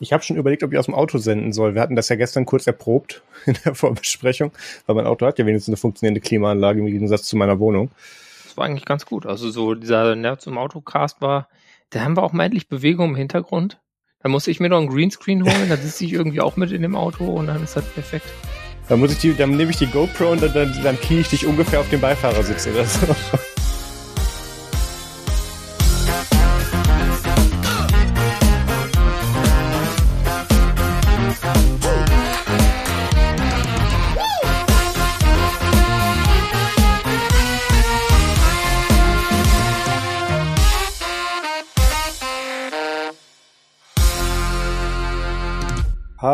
[0.00, 1.74] Ich habe schon überlegt, ob ich aus dem Auto senden soll.
[1.74, 4.52] Wir hatten das ja gestern kurz erprobt in der Vorbesprechung,
[4.86, 7.90] weil mein Auto hat ja wenigstens eine funktionierende Klimaanlage im Gegensatz zu meiner Wohnung.
[8.44, 9.26] Das war eigentlich ganz gut.
[9.26, 11.48] Also so dieser Nerds im Autocast war,
[11.90, 13.80] da haben wir auch mal endlich Bewegung im Hintergrund.
[14.22, 16.82] Da muss ich mir noch einen Greenscreen holen, da sitze ich irgendwie auch mit in
[16.82, 18.26] dem Auto und dann ist das perfekt.
[18.88, 21.28] Dann muss ich die, dann nehme ich die GoPro und dann, dann, dann knie ich
[21.28, 23.06] dich ungefähr auf den Beifahrersitz oder so.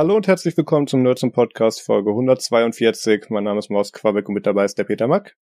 [0.02, 3.27] Hallo und herzlich willkommen zum Nerds Podcast Folge 142.
[3.29, 5.37] Mein Name ist Maus Quabeck und mit dabei ist der Peter Mack.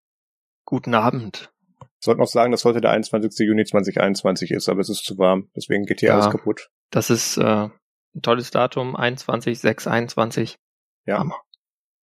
[0.64, 1.52] Guten Abend.
[1.80, 3.46] Ich sollte noch sagen, dass heute der 21.
[3.46, 6.70] Juni 2021 ist, aber es ist zu warm, deswegen geht hier ja, alles kaputt.
[6.90, 10.56] Das ist äh, ein tolles Datum, 21, 6, 21.
[11.06, 11.40] Ja, Hammer.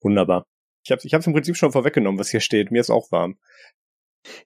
[0.02, 0.46] wunderbar.
[0.86, 2.72] Ich habe ich hab's im Prinzip schon vorweggenommen, was hier steht.
[2.72, 3.38] Mir ist auch warm.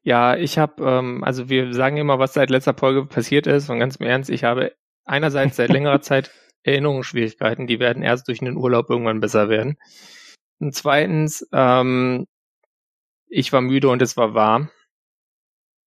[0.01, 3.77] Ja, ich habe, ähm, also wir sagen immer, was seit letzter Folge passiert ist und
[3.77, 6.31] ganz im Ernst, ich habe einerseits seit längerer Zeit
[6.63, 9.77] Erinnerungsschwierigkeiten, die werden erst durch einen Urlaub irgendwann besser werden.
[10.59, 12.27] Und zweitens, ähm,
[13.27, 14.69] ich war müde und es war warm.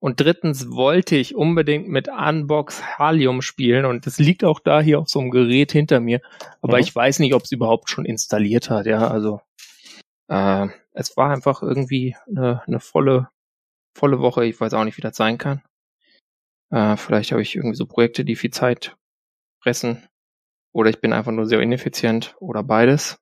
[0.00, 4.98] Und drittens wollte ich unbedingt mit Unbox Halium spielen und das liegt auch da hier
[4.98, 6.20] auf so einem Gerät hinter mir.
[6.60, 6.82] Aber mhm.
[6.82, 8.86] ich weiß nicht, ob es überhaupt schon installiert hat.
[8.86, 9.40] Ja, also
[10.28, 13.28] äh, es war einfach irgendwie eine, eine volle,
[13.96, 14.44] volle Woche.
[14.44, 15.62] Ich weiß auch nicht, wie das sein kann.
[16.70, 18.96] Äh, vielleicht habe ich irgendwie so Projekte, die viel Zeit
[19.62, 20.08] fressen
[20.72, 23.18] oder ich bin einfach nur sehr ineffizient oder beides.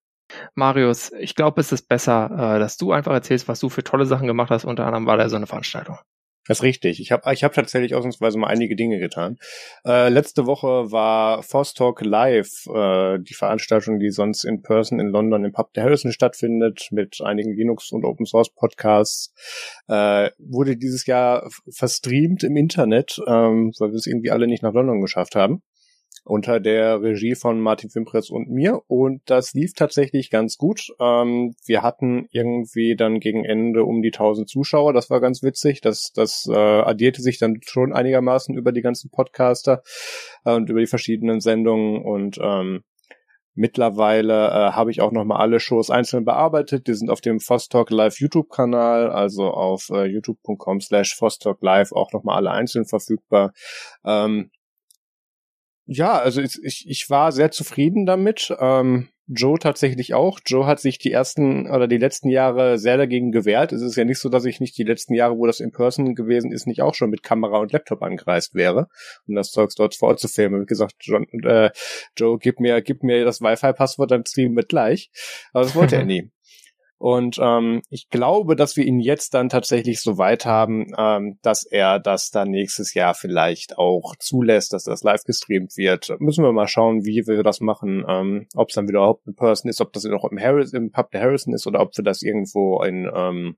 [0.54, 4.06] Marius, ich glaube, es ist besser, äh, dass du einfach erzählst, was du für tolle
[4.06, 4.64] Sachen gemacht hast.
[4.64, 5.98] Unter anderem war da so eine Veranstaltung.
[6.46, 7.00] Das ist richtig.
[7.00, 9.36] Ich habe ich hab tatsächlich ausnahmsweise mal einige Dinge getan.
[9.84, 15.08] Äh, letzte Woche war Force Talk Live, äh, die Veranstaltung, die sonst in Person in
[15.08, 19.32] London im Pub der Harrison stattfindet, mit einigen Linux- und Open-Source-Podcasts,
[19.88, 24.72] äh, wurde dieses Jahr verstreamt im Internet, ähm, weil wir es irgendwie alle nicht nach
[24.72, 25.62] London geschafft haben
[26.30, 30.88] unter der Regie von Martin Fimpress und mir und das lief tatsächlich ganz gut.
[31.00, 35.80] Ähm, wir hatten irgendwie dann gegen Ende um die 1000 Zuschauer, das war ganz witzig,
[35.80, 39.82] das, das äh, addierte sich dann schon einigermaßen über die ganzen Podcaster
[40.44, 42.84] äh, und über die verschiedenen Sendungen und ähm,
[43.54, 46.86] Mittlerweile äh, habe ich auch nochmal alle Shows einzeln bearbeitet.
[46.86, 52.12] Die sind auf dem Fostalk Live YouTube-Kanal, also auf äh, youtube.com slash Fostalk Live auch
[52.12, 53.52] nochmal alle einzeln verfügbar.
[54.04, 54.50] Ähm,
[55.92, 58.54] ja, also ich, ich war sehr zufrieden damit.
[58.60, 60.38] Ähm, Joe tatsächlich auch.
[60.46, 63.72] Joe hat sich die ersten oder die letzten Jahre sehr dagegen gewehrt.
[63.72, 66.14] Es ist ja nicht so, dass ich nicht die letzten Jahre, wo das in Person
[66.14, 68.86] gewesen ist, nicht auch schon mit Kamera und Laptop angereist wäre,
[69.26, 70.62] um das Zeugs dort vor Ort zu filmen.
[70.62, 71.70] Wie gesagt, John, äh,
[72.16, 75.10] Joe, gib mir, gib mir das Wi-Fi-Passwort, dann streamen wir gleich.
[75.52, 76.30] Aber das wollte er nie.
[77.00, 81.64] Und ähm, ich glaube, dass wir ihn jetzt dann tatsächlich so weit haben, ähm, dass
[81.64, 86.14] er das dann nächstes Jahr vielleicht auch zulässt, dass das live gestreamt wird.
[86.20, 89.34] Müssen wir mal schauen, wie wir das machen, ähm, ob es dann wieder überhaupt in
[89.34, 92.04] Person ist, ob das noch im, Harris, im Pub der Harrison ist oder ob wir
[92.04, 93.56] das irgendwo in ähm,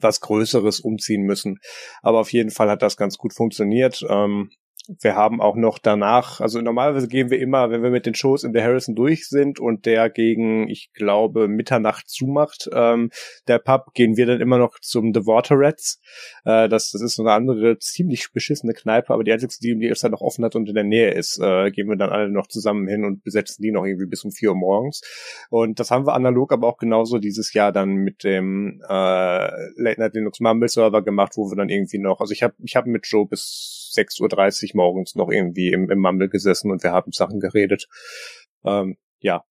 [0.00, 1.58] was Größeres umziehen müssen.
[2.00, 4.02] Aber auf jeden Fall hat das ganz gut funktioniert.
[4.08, 4.50] Ähm,
[4.88, 8.42] wir haben auch noch danach, also normalerweise gehen wir immer, wenn wir mit den Shows
[8.42, 13.10] in der Harrison durch sind und der gegen, ich glaube, Mitternacht zumacht, ähm,
[13.46, 16.00] der Pub, gehen wir dann immer noch zum The Water Rats.
[16.44, 19.86] Äh, das, das ist so eine andere, ziemlich beschissene Kneipe, aber die einzige, die, die
[19.86, 22.28] es dann noch offen hat und in der Nähe ist, äh, gehen wir dann alle
[22.28, 25.00] noch zusammen hin und besetzen die noch irgendwie bis um vier Uhr morgens.
[25.48, 28.92] Und das haben wir analog aber auch genauso dieses Jahr dann mit dem äh,
[29.76, 32.74] Late Night Linux Mumble Server gemacht, wo wir dann irgendwie noch, also ich habe ich
[32.74, 36.92] hab mit Joe bis 6.30 Uhr morgens noch irgendwie im, im Mumble gesessen und wir
[36.92, 37.88] haben Sachen geredet.
[38.64, 39.44] Ähm, ja.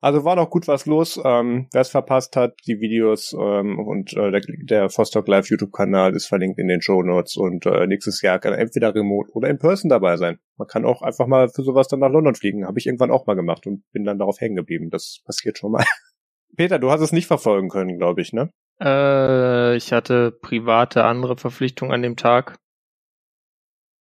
[0.00, 1.20] Also war noch gut was los.
[1.24, 6.16] Ähm, Wer es verpasst hat, die Videos ähm, und äh, der, der Vostok Live YouTube-Kanal
[6.16, 9.58] ist verlinkt in den Show Notes und äh, nächstes Jahr kann entweder remote oder in
[9.58, 10.40] person dabei sein.
[10.56, 12.66] Man kann auch einfach mal für sowas dann nach London fliegen.
[12.66, 14.90] Habe ich irgendwann auch mal gemacht und bin dann darauf hängen geblieben.
[14.90, 15.84] Das passiert schon mal.
[16.56, 18.50] Peter, du hast es nicht verfolgen können, glaube ich, ne?
[18.82, 22.58] Äh, ich hatte private andere Verpflichtungen an dem Tag.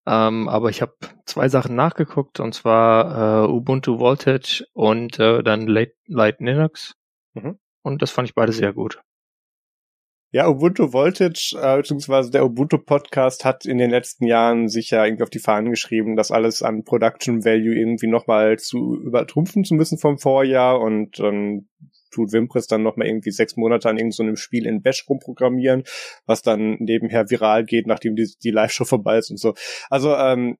[0.06, 0.94] Ähm, aber ich habe
[1.26, 6.94] zwei Sachen nachgeguckt, und zwar äh, Ubuntu Voltage und äh, dann Light, Light Linux.
[7.34, 7.58] Mhm.
[7.82, 9.00] Und das fand ich beide sehr gut.
[10.32, 15.24] Ja, Ubuntu Voltage, äh, beziehungsweise der Ubuntu Podcast hat in den letzten Jahren sicher irgendwie
[15.24, 19.98] auf die Fahnen geschrieben, das alles an Production Value irgendwie nochmal zu übertrumpfen zu müssen
[19.98, 21.68] vom Vorjahr und ähm,
[22.10, 25.84] tut Wimpress dann nochmal irgendwie sechs Monate an irgendeinem so Spiel in Bash rumprogrammieren,
[26.26, 29.54] was dann nebenher viral geht, nachdem die, die Live-Show vorbei ist und so.
[29.88, 30.56] Also, ähm,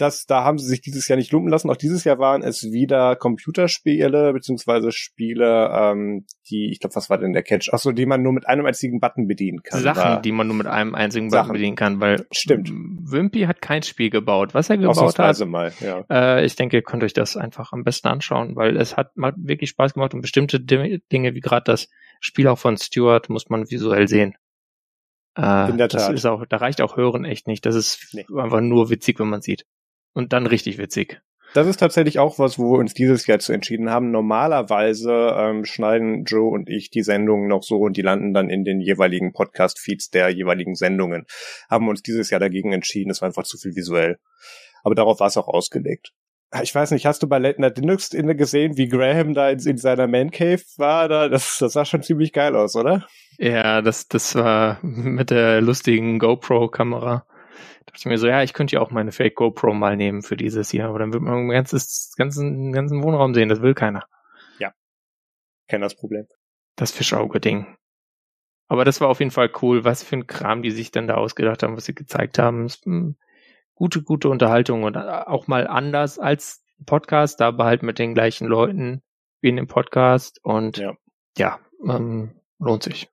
[0.00, 1.70] das, da haben sie sich dieses Jahr nicht lumpen lassen.
[1.70, 7.18] Auch dieses Jahr waren es wieder Computerspiele, beziehungsweise Spiele, ähm, die, ich glaube, was war
[7.18, 7.72] denn der Catch?
[7.72, 9.82] Achso, die man nur mit einem einzigen Button bedienen kann.
[9.82, 12.70] Sachen, da, die man nur mit einem einzigen Button bedienen kann, weil Stimmt.
[12.70, 14.54] Wimpy hat kein Spiel gebaut.
[14.54, 16.04] Was er gebaut hat, mal, ja.
[16.10, 19.34] äh, ich denke, ihr könnt euch das einfach am besten anschauen, weil es hat mal
[19.36, 21.88] wirklich Spaß gemacht und bestimmte Dinge, wie gerade das
[22.20, 24.34] Spiel auch von Stuart, muss man visuell sehen.
[25.36, 26.00] Äh, In der Tat.
[26.00, 27.64] Das ist auch, da reicht auch Hören echt nicht.
[27.66, 28.26] Das ist nee.
[28.36, 29.64] einfach nur witzig, wenn man sieht.
[30.12, 31.20] Und dann richtig witzig.
[31.52, 34.12] Das ist tatsächlich auch was, wo wir uns dieses Jahr zu entschieden haben.
[34.12, 38.62] Normalerweise ähm, schneiden Joe und ich die Sendungen noch so und die landen dann in
[38.62, 41.26] den jeweiligen Podcast-Feeds der jeweiligen Sendungen.
[41.68, 43.10] Haben uns dieses Jahr dagegen entschieden.
[43.10, 44.18] Es war einfach zu viel visuell.
[44.84, 46.12] Aber darauf war es auch ausgelegt.
[46.62, 49.76] Ich weiß nicht, hast du bei Late Night Linux gesehen, wie Graham da in, in
[49.76, 51.08] seiner Man Cave war?
[51.08, 51.28] Da?
[51.28, 53.06] Das, das sah schon ziemlich geil aus, oder?
[53.38, 57.24] Ja, das, das war mit der lustigen GoPro-Kamera.
[57.80, 60.22] Da dachte ich mir so, ja, ich könnte ja auch meine Fake GoPro mal nehmen
[60.22, 63.74] für dieses hier, aber dann wird man den ganzes, ganzen, ganzen Wohnraum sehen, das will
[63.74, 64.06] keiner.
[64.58, 64.72] Ja.
[65.66, 66.26] Kenn das Problem.
[66.76, 67.66] Das Fischauge-Ding.
[68.68, 71.14] Aber das war auf jeden Fall cool, was für ein Kram die sich dann da
[71.14, 72.68] ausgedacht haben, was sie gezeigt haben.
[72.84, 73.16] Hm,
[73.74, 79.02] gute, gute Unterhaltung und auch mal anders als Podcast, aber halt mit den gleichen Leuten
[79.40, 80.94] wie in dem Podcast und ja,
[81.36, 83.08] ja ähm, lohnt sich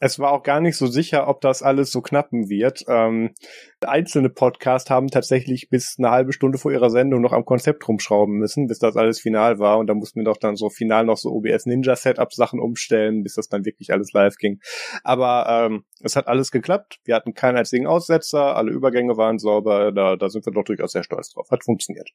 [0.00, 2.84] es war auch gar nicht so sicher, ob das alles so knappen wird.
[2.88, 3.34] Ähm,
[3.80, 8.36] einzelne Podcasts haben tatsächlich bis eine halbe Stunde vor ihrer Sendung noch am Konzept rumschrauben
[8.36, 9.78] müssen, bis das alles final war.
[9.78, 13.22] Und da mussten wir doch dann so final noch so OBS Ninja Setup Sachen umstellen,
[13.22, 14.60] bis das dann wirklich alles live ging.
[15.02, 17.00] Aber ähm, es hat alles geklappt.
[17.04, 19.90] Wir hatten keinen einzigen Aussetzer, alle Übergänge waren sauber.
[19.90, 21.48] Da, da sind wir doch durchaus sehr stolz drauf.
[21.50, 22.10] Hat funktioniert.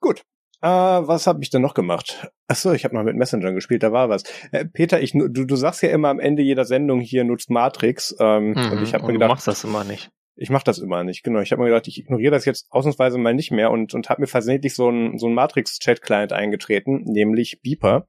[0.00, 0.24] Gut,
[0.62, 2.30] äh, was habe ich denn noch gemacht?
[2.46, 4.22] Ach so, ich habe mal mit Messenger gespielt, da war was.
[4.52, 8.14] Äh, Peter, ich, du, du sagst ja immer am Ende jeder Sendung hier nutzt Matrix.
[8.20, 10.10] Ähm, mhm, und ich habe mir gedacht, du machst das immer nicht.
[10.34, 11.40] Ich mache das immer nicht, genau.
[11.40, 14.22] Ich habe mir gedacht, ich ignoriere das jetzt ausnahmsweise mal nicht mehr und, und habe
[14.22, 18.06] mir versehentlich so ein, so ein Matrix-Chat-Client eingetreten, nämlich Beeper.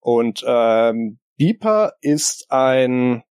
[0.00, 3.22] Und ähm, Beeper ist ein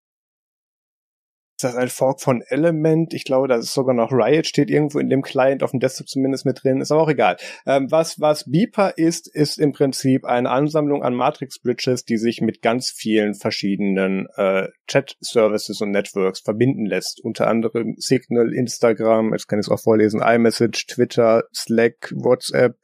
[1.58, 3.16] ist das ein Fork von Element?
[3.16, 6.08] Ich glaube, das ist sogar noch Riot, steht irgendwo in dem Client, auf dem Desktop
[6.08, 7.38] zumindest mit drin, ist aber auch egal.
[7.66, 12.62] Ähm, was, was Beeper ist, ist im Prinzip eine Ansammlung an Matrix-Bridges, die sich mit
[12.62, 17.22] ganz vielen verschiedenen äh, Chat-Services und Networks verbinden lässt.
[17.24, 22.78] Unter anderem Signal, Instagram, jetzt kann ich es auch vorlesen, iMessage, Twitter, Slack, WhatsApp,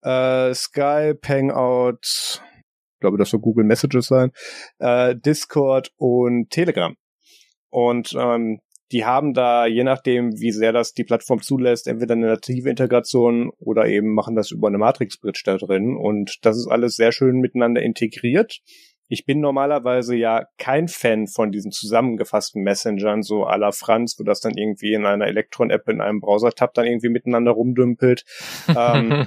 [0.00, 2.40] äh, Skype, Hangouts,
[2.94, 4.32] ich glaube, das soll Google Messages sein,
[4.78, 6.96] äh, Discord und Telegram.
[7.70, 8.60] Und ähm,
[8.92, 13.50] die haben da, je nachdem, wie sehr das die Plattform zulässt, entweder eine native Integration
[13.58, 15.96] oder eben machen das über eine Matrix-Bridge da drin.
[15.96, 18.58] Und das ist alles sehr schön miteinander integriert.
[19.12, 24.24] Ich bin normalerweise ja kein Fan von diesen zusammengefassten Messengern, so à la Franz, wo
[24.24, 28.24] das dann irgendwie in einer Elektron-App in einem Browser-Tab dann irgendwie miteinander rumdümpelt.
[28.68, 29.26] ähm,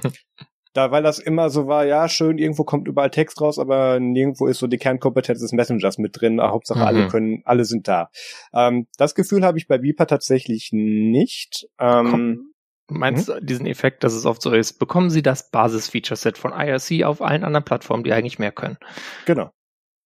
[0.73, 4.47] da, weil das immer so war, ja, schön, irgendwo kommt überall Text raus, aber nirgendwo
[4.47, 6.41] ist so die Kernkompetenz des Messengers mit drin.
[6.41, 6.85] Hauptsache mhm.
[6.85, 8.09] alle können, alle sind da.
[8.53, 11.67] Ähm, das Gefühl habe ich bei Beeper tatsächlich nicht.
[11.79, 12.53] Ähm,
[12.89, 14.73] Meinst du diesen Effekt, dass es oft so ist?
[14.73, 18.77] Bekommen Sie das Basis-Feature-Set von IRC auf allen anderen Plattformen, die eigentlich mehr können?
[19.25, 19.51] Genau.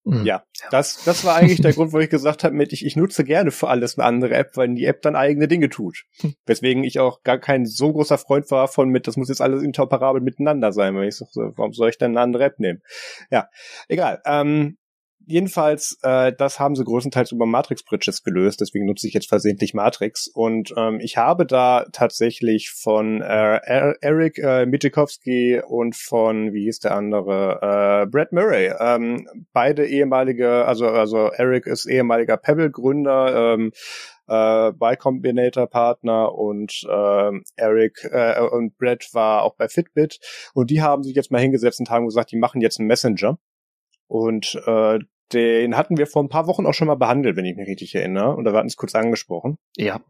[0.08, 0.26] Mhm.
[0.26, 3.26] Ja, das, das war eigentlich der Grund, wo ich gesagt habe, mit ich, ich nutze
[3.26, 6.04] gerne für alles eine andere App, weil die App dann eigene Dinge tut.
[6.22, 6.34] Hm.
[6.46, 9.64] Weswegen ich auch gar kein so großer Freund war von mit, das muss jetzt alles
[9.64, 12.82] interoperabel miteinander sein, weil ich so, warum soll ich denn eine andere App nehmen?
[13.32, 13.50] Ja,
[13.90, 14.22] egal.
[14.26, 14.78] Ähm,
[15.28, 19.74] jedenfalls, äh, das haben sie größtenteils über Matrix Bridges gelöst, deswegen nutze ich jetzt versehentlich
[19.74, 20.28] Matrix.
[20.28, 23.60] Und ähm, ich habe da tatsächlich von äh,
[24.02, 30.66] Eric äh, Mitikowski und von, wie hieß der andere, äh, Brad Murray, ähm, beide ehemalige,
[30.66, 33.72] also, also Eric ist ehemaliger Pebble-Gründer, ähm,
[34.28, 40.20] äh, bei Combinator Partner und äh, Eric äh, und Brad war auch bei Fitbit.
[40.54, 43.38] Und die haben sich jetzt mal hingesetzt und haben gesagt, die machen jetzt einen Messenger.
[44.08, 45.00] Und äh,
[45.34, 47.96] den hatten wir vor ein paar Wochen auch schon mal behandelt, wenn ich mich richtig
[47.96, 48.36] erinnere.
[48.36, 49.58] Und da hatten es kurz angesprochen.
[49.76, 50.02] Ja.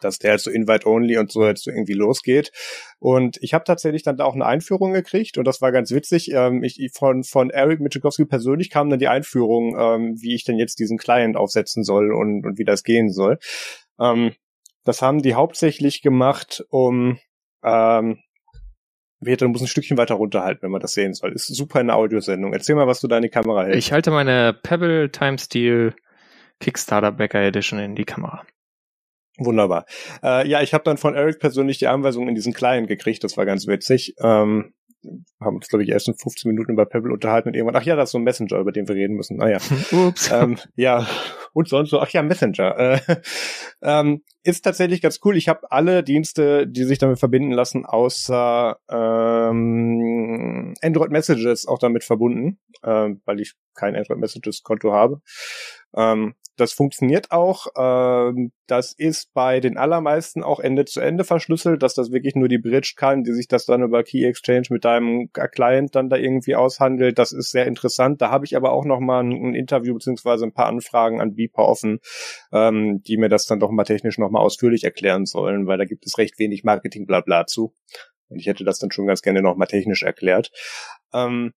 [0.00, 2.52] Dass der halt so Invite-Only und so jetzt so irgendwie losgeht.
[2.98, 6.30] Und ich habe tatsächlich dann da auch eine Einführung gekriegt und das war ganz witzig.
[6.32, 10.58] Ähm, ich, von, von Eric Michikowski persönlich kam dann die Einführung, ähm, wie ich denn
[10.58, 13.38] jetzt diesen Client aufsetzen soll und, und wie das gehen soll.
[13.98, 14.32] Ähm,
[14.84, 17.18] das haben die hauptsächlich gemacht, um
[17.62, 18.18] ähm,
[19.24, 21.32] Peter, du musst ein Stückchen weiter runterhalten, wenn man das sehen soll.
[21.32, 22.52] Ist super in der Audiosendung.
[22.52, 23.78] Erzähl mal, was du da in die Kamera hältst.
[23.78, 25.94] Ich halte meine Pebble Time Steel
[26.60, 28.44] Kickstarter Backer Edition in die Kamera.
[29.38, 29.86] Wunderbar.
[30.22, 33.24] Äh, ja, ich habe dann von Eric persönlich die Anweisung in diesen Client gekriegt.
[33.24, 34.14] Das war ganz witzig.
[34.20, 34.72] Ähm,
[35.40, 37.96] haben uns, glaube ich, erst in 15 Minuten über Pebble unterhalten und irgendwann, ach ja,
[37.96, 39.36] das ist so ein Messenger, über den wir reden müssen.
[39.36, 39.58] Naja.
[39.92, 40.30] Ups.
[40.30, 41.06] Ähm, ja,
[41.54, 42.78] und sonst so, ach ja, Messenger.
[42.78, 43.00] Äh,
[43.82, 45.36] ähm, ist tatsächlich ganz cool.
[45.36, 52.04] Ich habe alle Dienste, die sich damit verbinden lassen, außer ähm, Android Messages auch damit
[52.04, 55.22] verbunden, ähm, weil ich kein Android Messages Konto habe.
[55.96, 57.66] Ähm, das funktioniert auch.
[57.76, 62.48] Ähm, das ist bei den allermeisten auch Ende zu Ende verschlüsselt, dass das wirklich nur
[62.48, 66.16] die Bridge kann, die sich das dann über Key Exchange mit deinem Client dann da
[66.16, 67.18] irgendwie aushandelt.
[67.18, 68.22] Das ist sehr interessant.
[68.22, 71.34] Da habe ich aber auch noch mal ein, ein Interview beziehungsweise ein paar Anfragen an
[71.44, 72.00] Beeper offen,
[72.52, 75.84] ähm, die mir das dann doch mal technisch noch mal ausführlich erklären sollen, weil da
[75.84, 77.74] gibt es recht wenig Marketing-Blabla zu.
[78.28, 80.50] Und ich hätte das dann schon ganz gerne noch mal technisch erklärt.
[81.12, 81.52] Ähm,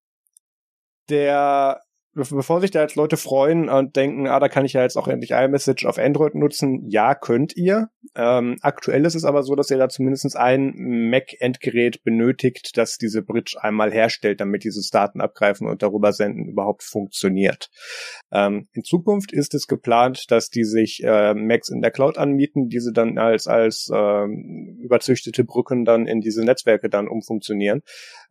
[1.08, 1.80] der
[2.14, 5.08] bevor sich da jetzt Leute freuen und denken, ah, da kann ich ja jetzt auch
[5.08, 7.90] endlich iMessage auf Android nutzen, ja, könnt ihr.
[8.16, 13.22] Ähm, aktuell ist es aber so, dass ihr da zumindest ein Mac-Endgerät benötigt, das diese
[13.22, 17.70] Bridge einmal herstellt, damit dieses Daten abgreifen und darüber senden überhaupt funktioniert.
[18.32, 22.68] Ähm, in Zukunft ist es geplant, dass die sich äh, Macs in der Cloud anmieten,
[22.68, 27.82] diese dann als, als ähm, überzüchtete Brücken dann in diese Netzwerke dann umfunktionieren.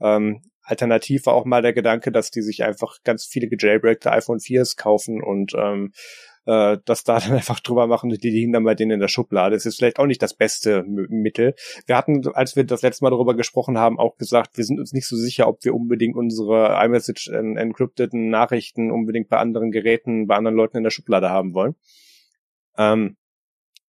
[0.01, 4.39] Ähm, Alternativ war auch mal der Gedanke, dass die sich einfach ganz viele gejailbreakte iPhone
[4.39, 5.93] 4s kaufen und ähm,
[6.45, 9.55] äh, das da dann einfach drüber machen die liegen dann bei denen in der Schublade.
[9.55, 11.55] Das ist vielleicht auch nicht das beste Mittel.
[11.86, 14.91] Wir hatten, als wir das letzte Mal darüber gesprochen haben, auch gesagt, wir sind uns
[14.91, 20.36] nicht so sicher, ob wir unbedingt unsere iMessage encrypteten Nachrichten unbedingt bei anderen Geräten, bei
[20.36, 21.75] anderen Leuten in der Schublade haben wollen.
[22.77, 23.15] Ähm,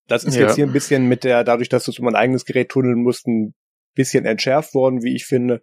[0.07, 0.43] das ist ja.
[0.43, 3.03] jetzt hier ein bisschen mit der, dadurch, dass du es um ein eigenes Gerät tunneln
[3.03, 3.55] musst, ein
[3.99, 5.61] bisschen entschärft worden, wie ich finde.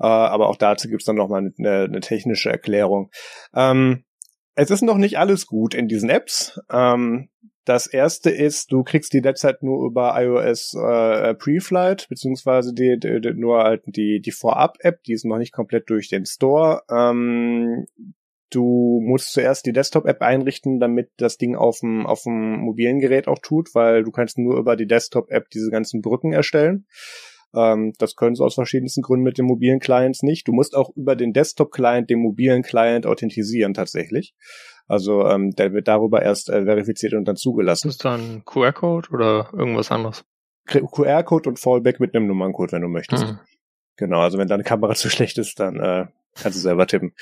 [0.00, 3.10] Äh, aber auch dazu gibt's dann nochmal eine, eine technische Erklärung.
[3.54, 4.04] Ähm,
[4.56, 6.58] es ist noch nicht alles gut in diesen Apps.
[6.72, 7.28] Ähm,
[7.66, 13.20] das erste ist, du kriegst die derzeit nur über iOS äh, Pre-Flight, beziehungsweise die, die,
[13.20, 16.82] die, nur halt die, die Vorab-App, die ist noch nicht komplett durch den Store.
[16.88, 17.86] Ähm,
[18.50, 23.26] du musst zuerst die Desktop-App einrichten, damit das Ding auf dem, auf dem mobilen Gerät
[23.26, 26.86] auch tut, weil du kannst nur über die Desktop-App diese ganzen Brücken erstellen.
[27.56, 30.46] Ähm, das können sie aus verschiedensten Gründen mit den mobilen Clients nicht.
[30.46, 34.34] Du musst auch über den Desktop-Client den mobilen Client authentisieren tatsächlich.
[34.86, 37.88] Also ähm, der wird darüber erst äh, verifiziert und dann zugelassen.
[37.88, 40.24] Ist das dann QR-Code oder irgendwas anderes?
[40.66, 43.26] QR-Code und Fallback mit einem Nummerncode, wenn du möchtest.
[43.26, 43.38] Mhm.
[43.96, 47.14] Genau, also wenn deine Kamera zu schlecht ist, dann äh, kannst du selber tippen.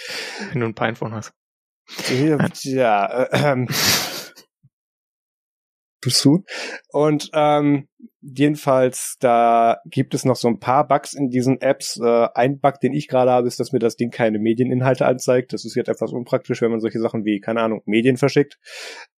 [0.51, 1.33] Wenn du ein Pinephone hast.
[2.11, 3.67] Ja, ja äh,
[6.11, 6.45] zu.
[6.89, 7.89] Und ähm,
[8.21, 11.99] jedenfalls, da gibt es noch so ein paar Bugs in diesen Apps.
[12.03, 15.53] Äh, ein Bug, den ich gerade habe, ist, dass mir das Ding keine Medieninhalte anzeigt.
[15.53, 18.59] Das ist jetzt etwas unpraktisch, wenn man solche Sachen wie, keine Ahnung, Medien verschickt.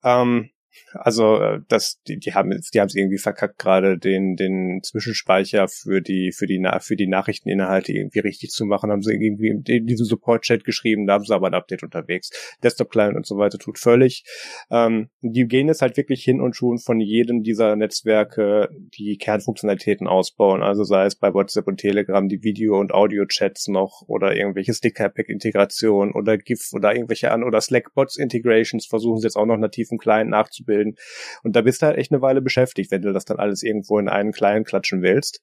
[0.02, 0.50] Ähm,
[0.92, 5.68] also äh, das, die, die haben die haben es irgendwie verkackt, gerade den den Zwischenspeicher
[5.68, 8.90] für die für die für die Nachrichteninhalte irgendwie richtig zu machen.
[8.90, 12.30] Haben sie irgendwie in diesem Support-Chat geschrieben, da haben sie aber ein Update unterwegs.
[12.62, 14.25] Desktop-Client und so weiter tut völlig.
[14.71, 18.68] Ähm, die gehen jetzt halt wirklich hin und schon von jedem dieser Netzwerke
[18.99, 20.62] die Kernfunktionalitäten ausbauen.
[20.62, 26.12] Also sei es bei WhatsApp und Telegram die Video- und Audio-Chats noch oder irgendwelche Sticker-Pack-Integration
[26.12, 30.30] oder GIF oder irgendwelche an oder Slack-Bots-Integrations versuchen sie jetzt auch noch nativ im Client
[30.30, 30.96] nachzubilden bilden.
[31.42, 33.99] Und da bist du halt echt eine Weile beschäftigt, wenn du das dann alles irgendwo
[33.99, 35.40] in einen kleinen klatschen willst.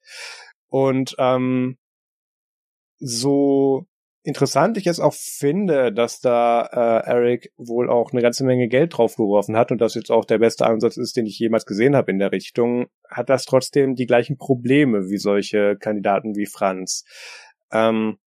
[0.70, 1.78] Und ähm,
[3.00, 3.86] so
[4.24, 8.98] interessant ich es auch finde, dass da äh, Eric wohl auch eine ganze Menge Geld
[8.98, 12.12] draufgeworfen hat und das jetzt auch der beste Ansatz ist, den ich jemals gesehen habe
[12.12, 17.04] in der Richtung, hat das trotzdem die gleichen Probleme wie solche Kandidaten wie Franz.
[17.72, 18.18] Ähm,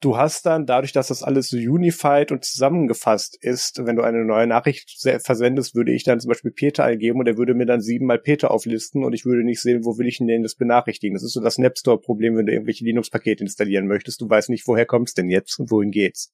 [0.00, 4.24] du hast dann, dadurch, dass das alles so unified und zusammengefasst ist, wenn du eine
[4.24, 4.90] neue Nachricht
[5.22, 8.50] versendest, würde ich dann zum Beispiel Peter eingeben und er würde mir dann siebenmal Peter
[8.50, 11.14] auflisten und ich würde nicht sehen, wo will ich denn das benachrichtigen.
[11.14, 14.20] Das ist so das Snapstore-Problem, wenn du irgendwelche Linux-Pakete installieren möchtest.
[14.20, 16.32] Du weißt nicht, woher kommst denn jetzt und wohin geht's.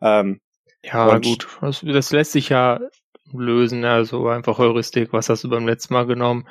[0.00, 0.40] Ähm,
[0.84, 1.46] ja, gut.
[1.60, 2.80] Das, das lässt sich ja
[3.32, 6.46] lösen, also einfach Heuristik, was hast du beim letzten Mal genommen?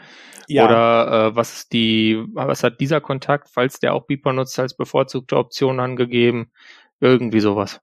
[0.48, 0.66] Ja.
[0.66, 4.76] Oder äh, was ist die, was hat dieser Kontakt, falls der auch Beeper nutzt, als
[4.76, 6.52] bevorzugte Option angegeben?
[7.00, 7.82] Irgendwie sowas.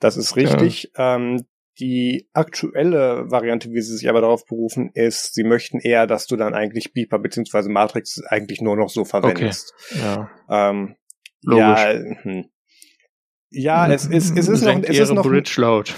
[0.00, 0.90] Das ist richtig.
[0.96, 1.16] Ja.
[1.16, 1.44] Ähm,
[1.78, 6.36] die aktuelle Variante, wie sie sich aber darauf berufen, ist, sie möchten eher, dass du
[6.36, 7.68] dann eigentlich Beeper bzw.
[7.70, 9.72] Matrix eigentlich nur noch so verwendest.
[9.90, 10.00] Okay.
[10.02, 10.30] Ja.
[10.50, 10.96] Ähm,
[11.42, 11.62] Logisch.
[11.62, 12.44] Ja, hm.
[13.50, 15.94] ja, es ist, es ist noch, es ist noch, Bridge laut.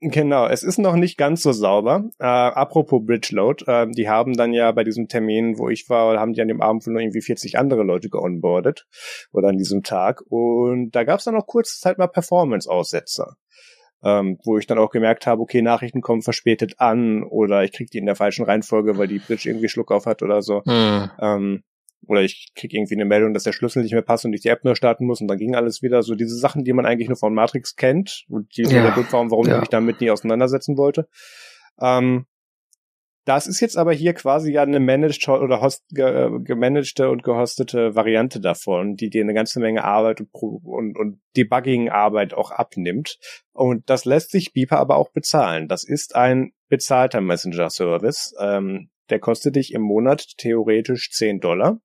[0.00, 2.04] Genau, es ist noch nicht ganz so sauber.
[2.20, 6.34] Äh, apropos Bridgeload, äh, die haben dann ja bei diesem Termin, wo ich war, haben
[6.34, 8.86] die an dem Abend nur irgendwie 40 andere Leute geonboardet
[9.32, 13.36] oder an diesem Tag und da gab es dann noch kurze Zeit mal Performance-Aussetzer.
[14.04, 17.90] Ähm, wo ich dann auch gemerkt habe, okay, Nachrichten kommen verspätet an oder ich krieg
[17.90, 20.62] die in der falschen Reihenfolge, weil die Bridge irgendwie Schluck auf hat oder so.
[20.64, 21.10] Mhm.
[21.20, 21.62] Ähm,
[22.06, 24.48] Oder ich krieg irgendwie eine Meldung, dass der Schlüssel nicht mehr passt und ich die
[24.48, 26.02] App neu starten muss und dann ging alles wieder.
[26.02, 28.82] So diese Sachen, die man eigentlich nur von Matrix kennt und die ja.
[28.82, 29.54] der Grund warum, warum ja.
[29.54, 31.08] ich mich damit nie auseinandersetzen wollte.
[31.80, 32.26] Ähm,
[33.28, 37.94] das ist jetzt aber hier quasi ja eine managed oder host, ge, gemanagte und gehostete
[37.94, 43.18] Variante davon, die dir eine ganze Menge Arbeit und, und, und Debugging-Arbeit auch abnimmt.
[43.52, 45.68] Und das lässt sich Beeper aber auch bezahlen.
[45.68, 48.34] Das ist ein bezahlter Messenger-Service.
[48.40, 51.82] Ähm, der kostet dich im Monat theoretisch 10 Dollar.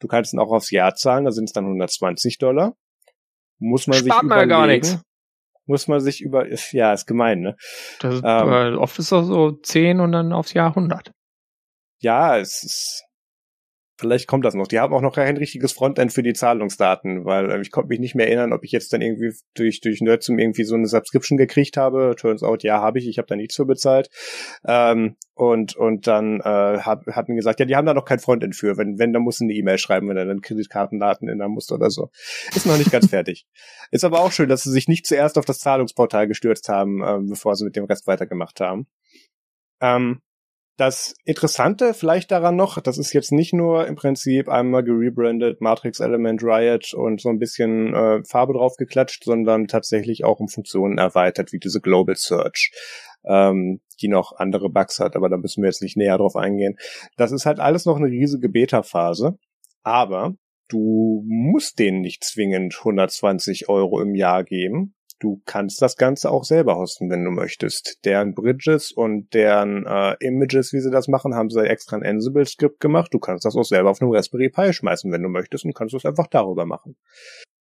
[0.00, 2.74] Du kannst ihn auch aufs Jahr zahlen, da sind es dann 120 Dollar.
[3.58, 4.48] Muss man Spart sich überlegen.
[4.48, 4.98] gar nichts
[5.68, 7.56] muss man sich über, ja, ist gemein, ne?
[8.00, 11.12] Das ist, ähm, oft ist das so 10 und dann aufs Jahr 100.
[12.00, 13.04] Ja, es ist,
[13.98, 14.68] Vielleicht kommt das noch.
[14.68, 17.98] Die haben auch noch kein richtiges Frontend für die Zahlungsdaten, weil äh, ich konnte mich
[17.98, 21.36] nicht mehr erinnern, ob ich jetzt dann irgendwie durch durch Nerdsum irgendwie so eine Subscription
[21.36, 22.14] gekriegt habe.
[22.16, 23.08] Turns out, ja, habe ich.
[23.08, 24.08] Ich habe da nichts für bezahlt.
[24.64, 28.20] Ähm, und und dann äh, hab, hat mir gesagt, ja, die haben da noch kein
[28.20, 28.76] Frontend für.
[28.76, 31.90] Wenn wenn, dann musst du eine E-Mail schreiben, wenn du dann Kreditkartendaten ändern musst oder
[31.90, 32.10] so.
[32.54, 33.46] Ist noch nicht ganz fertig.
[33.90, 37.18] Ist aber auch schön, dass sie sich nicht zuerst auf das Zahlungsportal gestürzt haben, äh,
[37.28, 38.86] bevor sie mit dem Rest weitergemacht haben.
[39.80, 40.20] Ähm,
[40.78, 45.98] das Interessante vielleicht daran noch, das ist jetzt nicht nur im Prinzip einmal gerebrandet, Matrix
[45.98, 50.96] Element Riot und so ein bisschen äh, Farbe drauf geklatscht, sondern tatsächlich auch um Funktionen
[50.96, 52.70] erweitert, wie diese Global Search,
[53.24, 56.78] ähm, die noch andere Bugs hat, aber da müssen wir jetzt nicht näher drauf eingehen.
[57.16, 59.36] Das ist halt alles noch eine riesige Beta-Phase,
[59.82, 60.34] aber
[60.68, 66.44] du musst denen nicht zwingend 120 Euro im Jahr geben, Du kannst das Ganze auch
[66.44, 67.98] selber hosten, wenn du möchtest.
[68.04, 72.80] Deren Bridges und deren äh, Images, wie sie das machen, haben sie extra ein Ansible-Skript
[72.80, 73.12] gemacht.
[73.12, 75.94] Du kannst das auch selber auf einem Raspberry Pi schmeißen, wenn du möchtest, und kannst
[75.94, 76.96] es einfach darüber machen.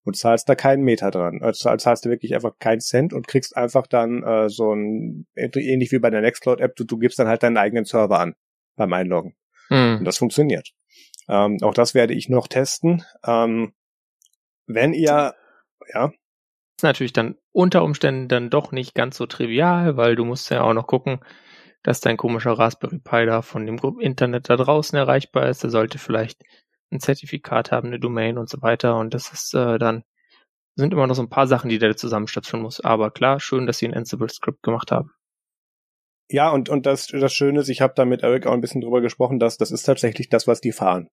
[0.04, 1.40] Und zahlst da keinen Meter dran.
[1.42, 5.92] Also zahlst du wirklich einfach keinen Cent und kriegst einfach dann äh, so ein, ähnlich
[5.92, 8.36] wie bei der Nextcloud-App, du, du gibst dann halt deinen eigenen Server an
[8.76, 9.36] beim Einloggen.
[9.70, 9.98] Hm.
[10.00, 10.72] Und das funktioniert.
[11.28, 13.04] Ähm, auch das werde ich noch testen.
[13.26, 13.74] Ähm,
[14.66, 15.36] wenn ihr,
[15.94, 16.12] ja.
[16.78, 20.62] ist natürlich dann unter Umständen dann doch nicht ganz so trivial, weil du musst ja
[20.62, 21.22] auch noch gucken,
[21.82, 25.64] dass dein komischer Raspberry Pi da von dem Internet da draußen erreichbar ist.
[25.64, 26.44] Der sollte vielleicht
[26.92, 29.00] ein Zertifikat haben, eine Domain und so weiter.
[29.00, 30.04] Und das ist äh, dann
[30.76, 32.80] sind immer noch so ein paar Sachen, die der zusammenstöpseln muss.
[32.80, 35.10] Aber klar, schön, dass sie ein Ansible-Skript gemacht haben.
[36.30, 38.82] Ja, und, und das, das Schöne ist, ich habe da mit Eric auch ein bisschen
[38.82, 41.10] drüber gesprochen, dass das ist tatsächlich das, was die fahren.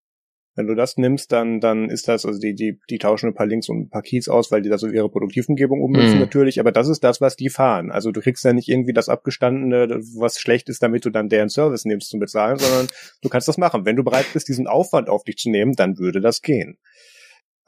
[0.57, 3.47] Wenn du das nimmst, dann, dann ist das, also die, die, die tauschen ein paar
[3.47, 6.21] Links und ein paar Keys aus, weil die da so ihre Produktivumgebung ummünzen mhm.
[6.21, 7.91] natürlich, aber das ist das, was die fahren.
[7.91, 11.49] Also du kriegst ja nicht irgendwie das abgestandene, was schlecht ist, damit du dann deren
[11.49, 12.87] Service nimmst zum Bezahlen, sondern
[13.23, 13.85] du kannst das machen.
[13.85, 16.79] Wenn du bereit bist, diesen Aufwand auf dich zu nehmen, dann würde das gehen.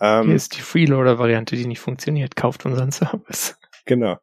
[0.01, 2.37] Ähm, Hier ist die Freeloader-Variante, die nicht funktioniert.
[2.37, 3.57] Kauft unseren Service.
[3.87, 4.19] Genau.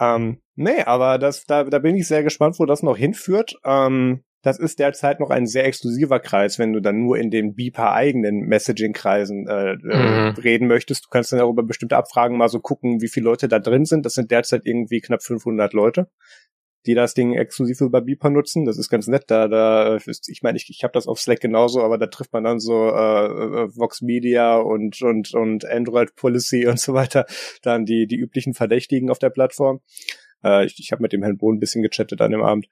[0.00, 3.54] Ähm, nee, aber das, da, da bin ich sehr gespannt, wo das noch hinführt.
[3.64, 7.54] Ähm, das ist derzeit noch ein sehr exklusiver Kreis, wenn du dann nur in den
[7.54, 10.40] Beeper eigenen Messaging-Kreisen äh, äh, mhm.
[10.42, 11.04] reden möchtest.
[11.04, 14.06] Du kannst dann darüber bestimmte Abfragen mal so gucken, wie viele Leute da drin sind.
[14.06, 16.08] Das sind derzeit irgendwie knapp 500 Leute,
[16.86, 18.64] die das Ding exklusiv über Beeper nutzen.
[18.64, 19.24] Das ist ganz nett.
[19.26, 22.44] Da, da, ich meine, ich, ich habe das auf Slack genauso, aber da trifft man
[22.44, 27.26] dann so äh, äh, Vox Media und und und Android Policy und so weiter,
[27.60, 29.80] dann die die üblichen Verdächtigen auf der Plattform.
[30.42, 32.66] Äh, ich ich habe mit dem Herrn Bohn ein bisschen gechattet an dem Abend.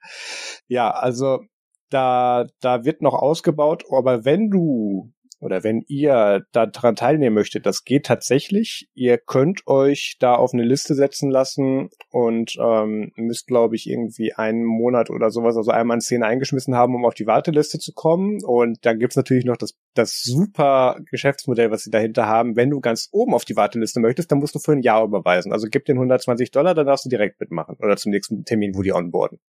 [0.67, 1.41] Ja, also
[1.89, 7.83] da, da wird noch ausgebaut, aber wenn du oder wenn ihr daran teilnehmen möchtet, das
[7.83, 8.89] geht tatsächlich.
[8.95, 14.33] Ihr könnt euch da auf eine Liste setzen lassen und ähm, müsst, glaube ich, irgendwie
[14.33, 17.93] einen Monat oder sowas, also einmal in Szene eingeschmissen haben, um auf die Warteliste zu
[17.93, 18.39] kommen.
[18.43, 22.55] Und dann gibt's natürlich noch das, das super Geschäftsmodell, was sie dahinter haben.
[22.55, 25.51] Wenn du ganz oben auf die Warteliste möchtest, dann musst du für ein Jahr überweisen.
[25.51, 28.81] Also gib den 120 Dollar, dann darfst du direkt mitmachen oder zum nächsten Termin, wo
[28.81, 29.39] die onboarden.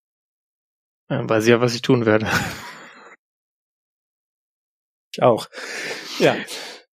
[1.11, 2.27] Ja, weiß ich ja, was ich tun werde.
[5.13, 5.49] Ich auch.
[6.19, 6.37] Ja.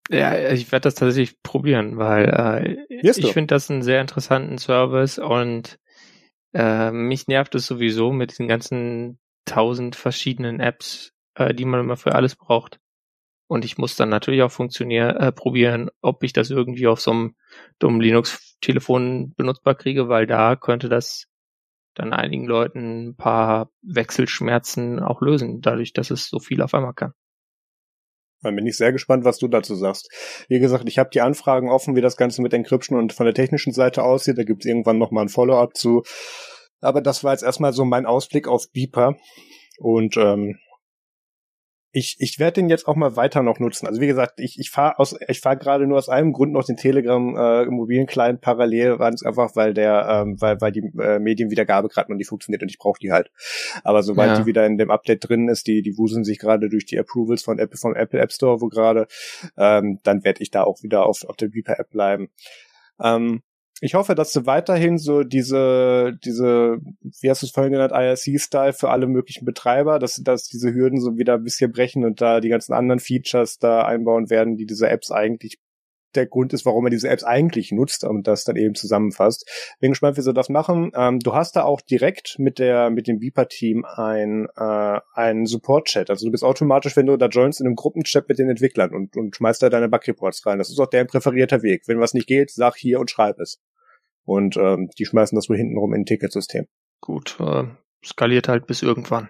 [0.09, 5.17] Ja, ich werde das tatsächlich probieren, weil äh, ich finde das einen sehr interessanten Service
[5.17, 5.79] und
[6.53, 11.97] äh, mich nervt es sowieso mit diesen ganzen tausend verschiedenen Apps, äh, die man immer
[11.97, 12.79] für alles braucht.
[13.47, 17.11] Und ich muss dann natürlich auch funktionieren, äh, probieren, ob ich das irgendwie auf so
[17.11, 17.35] einem
[17.79, 21.27] dummen Linux-Telefon benutzbar kriege, weil da könnte das
[21.95, 26.93] dann einigen Leuten ein paar Wechselschmerzen auch lösen, dadurch, dass es so viel auf einmal
[26.93, 27.13] kann.
[28.43, 30.09] Dann bin ich sehr gespannt, was du dazu sagst.
[30.49, 33.33] Wie gesagt, ich habe die Anfragen offen, wie das Ganze mit Encryption und von der
[33.33, 34.37] technischen Seite aussieht.
[34.37, 36.03] Da gibt es irgendwann nochmal ein Follow-up zu.
[36.81, 39.15] Aber das war jetzt erstmal so mein Ausblick auf Beeper.
[39.79, 40.59] Und ähm,
[41.95, 43.85] ich, ich werde den jetzt auch mal weiter noch nutzen.
[43.85, 46.65] Also wie gesagt, ich, ich fahre aus, ich fahre gerade nur aus einem Grund noch
[46.65, 51.19] den Telegram äh, mobilen Client parallel, es einfach, weil der, ähm, weil, weil die äh,
[51.19, 53.31] Medienwiedergabe gerade noch nicht funktioniert und ich brauche die halt.
[53.83, 54.39] Aber sobald ja.
[54.39, 57.43] die wieder in dem Update drin ist, die, die wuseln sich gerade durch die Approvals
[57.43, 59.05] von Apple, vom Apple App Store, wo gerade,
[59.55, 62.29] ähm, dann werde ich da auch wieder auf, auf der Beeper App bleiben.
[62.99, 63.43] Ähm,
[63.83, 66.77] ich hoffe, dass du weiterhin so diese, diese,
[67.19, 71.01] wie hast du es vorhin genannt, IRC-Style für alle möglichen Betreiber, dass, dass diese Hürden
[71.01, 74.65] so wieder ein bisschen brechen und da die ganzen anderen Features da einbauen werden, die
[74.65, 75.59] diese Apps eigentlich
[76.15, 79.75] der Grund ist, warum er diese Apps eigentlich nutzt und das dann eben zusammenfasst.
[79.81, 80.91] Bin gespannt, wie sie das machen.
[80.95, 86.09] Ähm, du hast da auch direkt mit der mit dem Beeper-Team ein äh, einen Support-Chat.
[86.09, 89.17] Also du bist automatisch, wenn du da joinst, in einem Gruppenchat mit den Entwicklern und,
[89.17, 90.57] und schmeißt da deine Bug-Reports rein.
[90.57, 91.83] Das ist auch deren präferierter Weg.
[91.87, 93.59] Wenn was nicht geht, sag hier und schreib es.
[94.25, 96.67] Und ähm, die schmeißen das so hintenrum in ein Ticketsystem.
[97.01, 97.65] Gut, äh,
[98.03, 99.29] skaliert halt bis irgendwann.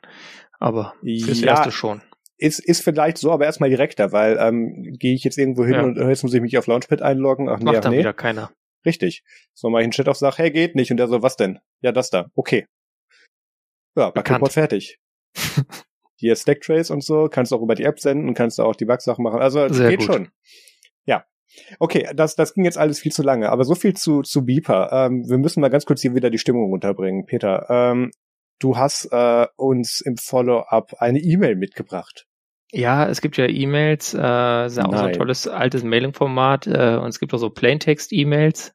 [0.59, 2.01] Aber fürs ja, erste schon.
[2.37, 5.83] Ist, ist vielleicht so, aber erstmal direkter, weil ähm, gehe ich jetzt irgendwo hin ja.
[5.83, 7.49] und jetzt muss ich mich auf Launchpad einloggen.
[7.49, 7.99] Ach, nee, Macht ach, dann nee.
[7.99, 8.51] wieder keiner.
[8.85, 9.23] Richtig.
[9.53, 10.91] So mal ich einen Chat auf sag, hey, geht nicht.
[10.91, 11.59] Und der so, was denn?
[11.81, 12.29] Ja, das da.
[12.35, 12.67] Okay.
[13.95, 14.99] Ja, Backreport fertig.
[16.15, 18.85] Hier Stacktrace und so, kannst du auch über die App senden, kannst du auch die
[18.85, 19.41] Bug-Sachen machen.
[19.41, 20.07] Also das geht gut.
[20.07, 20.29] schon.
[21.79, 24.89] Okay, das, das ging jetzt alles viel zu lange, aber so viel zu, zu Beeper.
[24.91, 27.25] Ähm, wir müssen mal ganz kurz hier wieder die Stimmung runterbringen.
[27.25, 28.11] Peter, ähm,
[28.59, 32.25] du hast äh, uns im Follow-up eine E-Mail mitgebracht.
[32.71, 36.97] Ja, es gibt ja E-Mails, äh, ist ja auch so ein tolles altes Mailing-Format äh,
[36.97, 38.73] und es gibt auch so Plaintext-E-Mails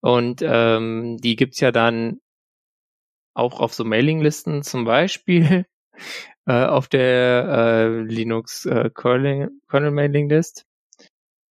[0.00, 2.20] und ähm, die gibt's ja dann
[3.34, 5.66] auch auf so Mailinglisten zum Beispiel
[6.46, 10.66] äh, auf der äh, Linux äh, Kernel, Kernel Mailing List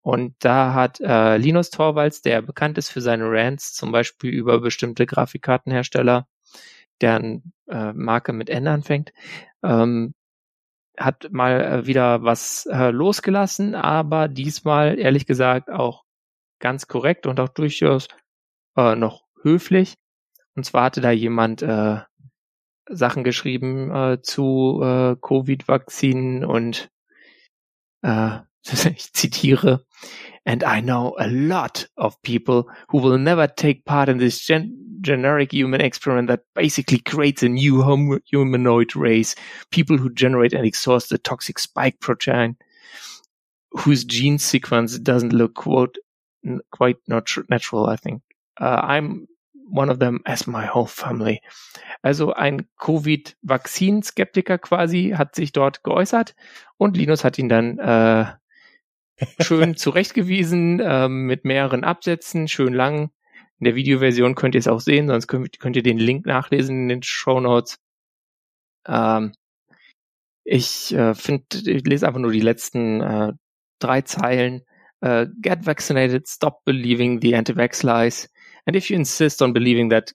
[0.03, 4.61] und da hat äh, Linus Torvalds, der bekannt ist für seine Rants, zum Beispiel über
[4.61, 6.27] bestimmte Grafikkartenhersteller,
[7.01, 9.13] deren äh, Marke mit N anfängt,
[9.63, 10.15] ähm,
[10.99, 16.05] hat mal äh, wieder was äh, losgelassen, aber diesmal ehrlich gesagt auch
[16.61, 18.09] ganz korrekt und auch durchaus
[18.77, 19.97] äh, noch höflich.
[20.55, 22.01] Und zwar hatte da jemand äh,
[22.89, 26.91] Sachen geschrieben äh, zu äh, Covid-Vakzinen und
[28.03, 28.41] äh,
[28.73, 29.81] ich zitiere,
[30.45, 34.77] and I know a lot of people who will never take part in this gen
[35.03, 39.35] generic human experiment that basically creates a new hum humanoid race,
[39.71, 42.57] people who generate and exhaust the toxic spike protein,
[43.73, 45.97] whose gene sequence doesn't look quote,
[46.71, 48.23] quite natural, I think.
[48.61, 49.27] Uh, I'm
[49.71, 51.41] one of them as my whole family.
[52.03, 56.35] Also ein Covid-Vakzin-Skeptiker quasi hat sich dort geäußert
[56.77, 58.27] und Linus hat ihn dann äh,
[59.41, 63.11] schön zurechtgewiesen, ähm, mit mehreren Absätzen, schön lang.
[63.59, 66.83] In der Videoversion könnt ihr es auch sehen, sonst könnt, könnt ihr den Link nachlesen
[66.83, 67.79] in den Show Notes.
[68.87, 69.33] Ähm,
[70.45, 73.33] ich äh, finde, ich lese einfach nur die letzten äh,
[73.79, 74.63] drei Zeilen.
[75.03, 78.29] Uh, get vaccinated, stop believing the anti-vax lies.
[78.67, 80.13] And if you insist on believing that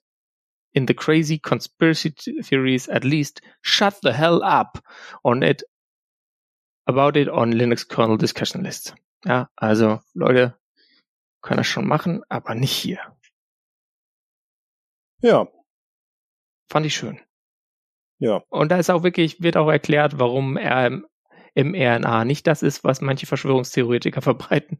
[0.74, 4.78] in the crazy conspiracy theories, at least shut the hell up
[5.24, 5.64] on it
[6.86, 8.94] about it on Linux Kernel Discussion List.
[9.24, 10.56] Ja, also Leute
[11.42, 12.98] können das schon machen, aber nicht hier.
[15.20, 15.48] Ja.
[16.68, 17.20] Fand ich schön.
[18.18, 18.42] Ja.
[18.48, 21.02] Und da ist auch wirklich, wird auch erklärt, warum er
[21.54, 24.78] im RNA nicht das ist, was manche Verschwörungstheoretiker verbreiten.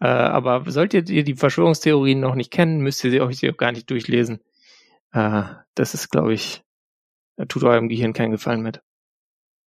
[0.00, 3.72] äh, aber solltet ihr die Verschwörungstheorien noch nicht kennen, müsst ihr sie euch auch gar
[3.72, 4.40] nicht durchlesen.
[5.12, 5.42] Äh,
[5.74, 6.62] das ist, glaube ich,
[7.48, 8.82] tut eurem Gehirn keinen Gefallen mit.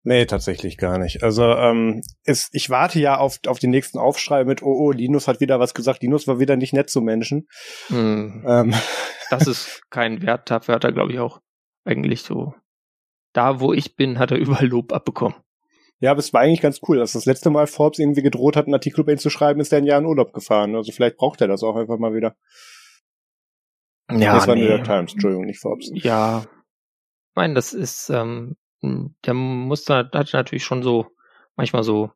[0.04, 1.24] Nee, tatsächlich gar nicht.
[1.24, 5.28] Also ähm, ist, ich warte ja auf, auf den nächsten Aufschrei mit, oh, oh, Linus
[5.28, 7.48] hat wieder was gesagt, Linus war wieder nicht nett zu Menschen.
[7.88, 8.44] Hm.
[8.48, 8.74] Ähm.
[9.30, 11.40] Das ist kein Wert, dafür hat er, glaube ich, auch
[11.86, 12.54] eigentlich so,
[13.34, 15.38] da wo ich bin, hat er überall Lob abbekommen.
[16.00, 18.66] Ja, aber es war eigentlich ganz cool, dass das letzte Mal Forbes irgendwie gedroht hat,
[18.66, 20.76] einen Artikel über ihn zu schreiben, ist er ein Jahr in Urlaub gefahren.
[20.76, 22.36] Also vielleicht braucht er das auch einfach mal wieder.
[24.10, 24.64] Ja, das war nee.
[24.64, 25.92] New York Times, Entschuldigung, nicht Forbes.
[25.94, 31.08] Ja, ich meine, das ist, ähm, hm, der muss da, hat natürlich schon so,
[31.56, 32.12] manchmal so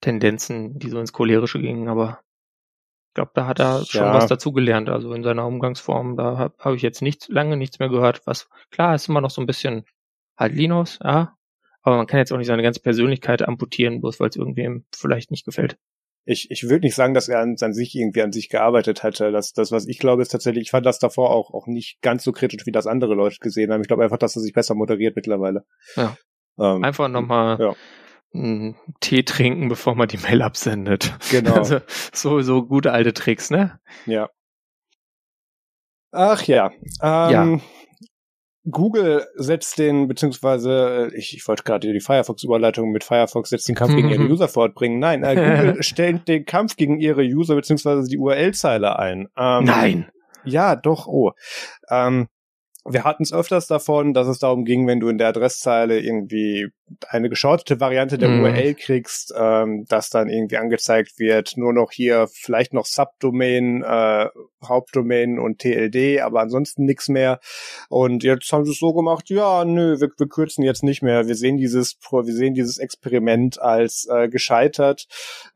[0.00, 2.20] Tendenzen, die so ins Cholerische gingen, aber
[3.08, 4.14] ich glaube, da hat er schon ja.
[4.14, 4.90] was dazugelernt.
[4.90, 8.26] Also in seiner Umgangsform, da habe hab ich jetzt nichts, lange nichts mehr gehört.
[8.26, 9.84] Was klar ist immer noch so ein bisschen
[10.36, 11.36] halt Linus, ja.
[11.82, 15.30] Aber man kann jetzt auch nicht seine ganze Persönlichkeit amputieren, bloß weil es irgendwem vielleicht
[15.30, 15.78] nicht gefällt
[16.28, 19.32] ich, ich würde nicht sagen, dass er an, an sich irgendwie an sich gearbeitet hätte.
[19.32, 22.22] Das, das, was ich glaube, ist tatsächlich, ich fand das davor auch, auch nicht ganz
[22.22, 23.80] so kritisch, wie das andere Leute gesehen haben.
[23.80, 25.64] Ich glaube einfach, dass er sich besser moderiert mittlerweile.
[25.96, 26.18] Ja.
[26.58, 27.74] Ähm, einfach nochmal ja.
[28.34, 31.16] einen Tee trinken, bevor man die Mail absendet.
[31.30, 31.54] Genau.
[31.56, 31.80] Also,
[32.12, 33.80] so, so gute alte Tricks, ne?
[34.04, 34.28] Ja.
[36.12, 36.72] Ach ja.
[37.02, 37.60] Ähm, ja.
[38.70, 43.94] Google setzt den, beziehungsweise, ich, ich wollte gerade die Firefox-Überleitung mit Firefox setzt den Kampf
[43.94, 44.98] gegen ihre User fortbringen.
[44.98, 45.34] Nein, äh,
[45.66, 49.28] Google stellt den Kampf gegen ihre User, beziehungsweise die URL-Zeile ein.
[49.36, 50.10] Ähm, Nein.
[50.44, 51.32] Ja, doch, oh.
[51.90, 52.28] Ähm,
[52.84, 56.68] wir hatten es öfters davon, dass es darum ging, wenn du in der Adresszeile irgendwie
[57.08, 58.40] eine geschortete Variante der mm.
[58.42, 64.28] URL kriegst, ähm, dass dann irgendwie angezeigt wird, nur noch hier vielleicht noch Subdomain, äh,
[64.64, 67.40] Hauptdomain und TLD, aber ansonsten nichts mehr.
[67.88, 71.28] Und jetzt haben sie es so gemacht, ja, nö, wir, wir kürzen jetzt nicht mehr.
[71.28, 75.06] Wir sehen dieses, wir sehen dieses Experiment als äh, gescheitert.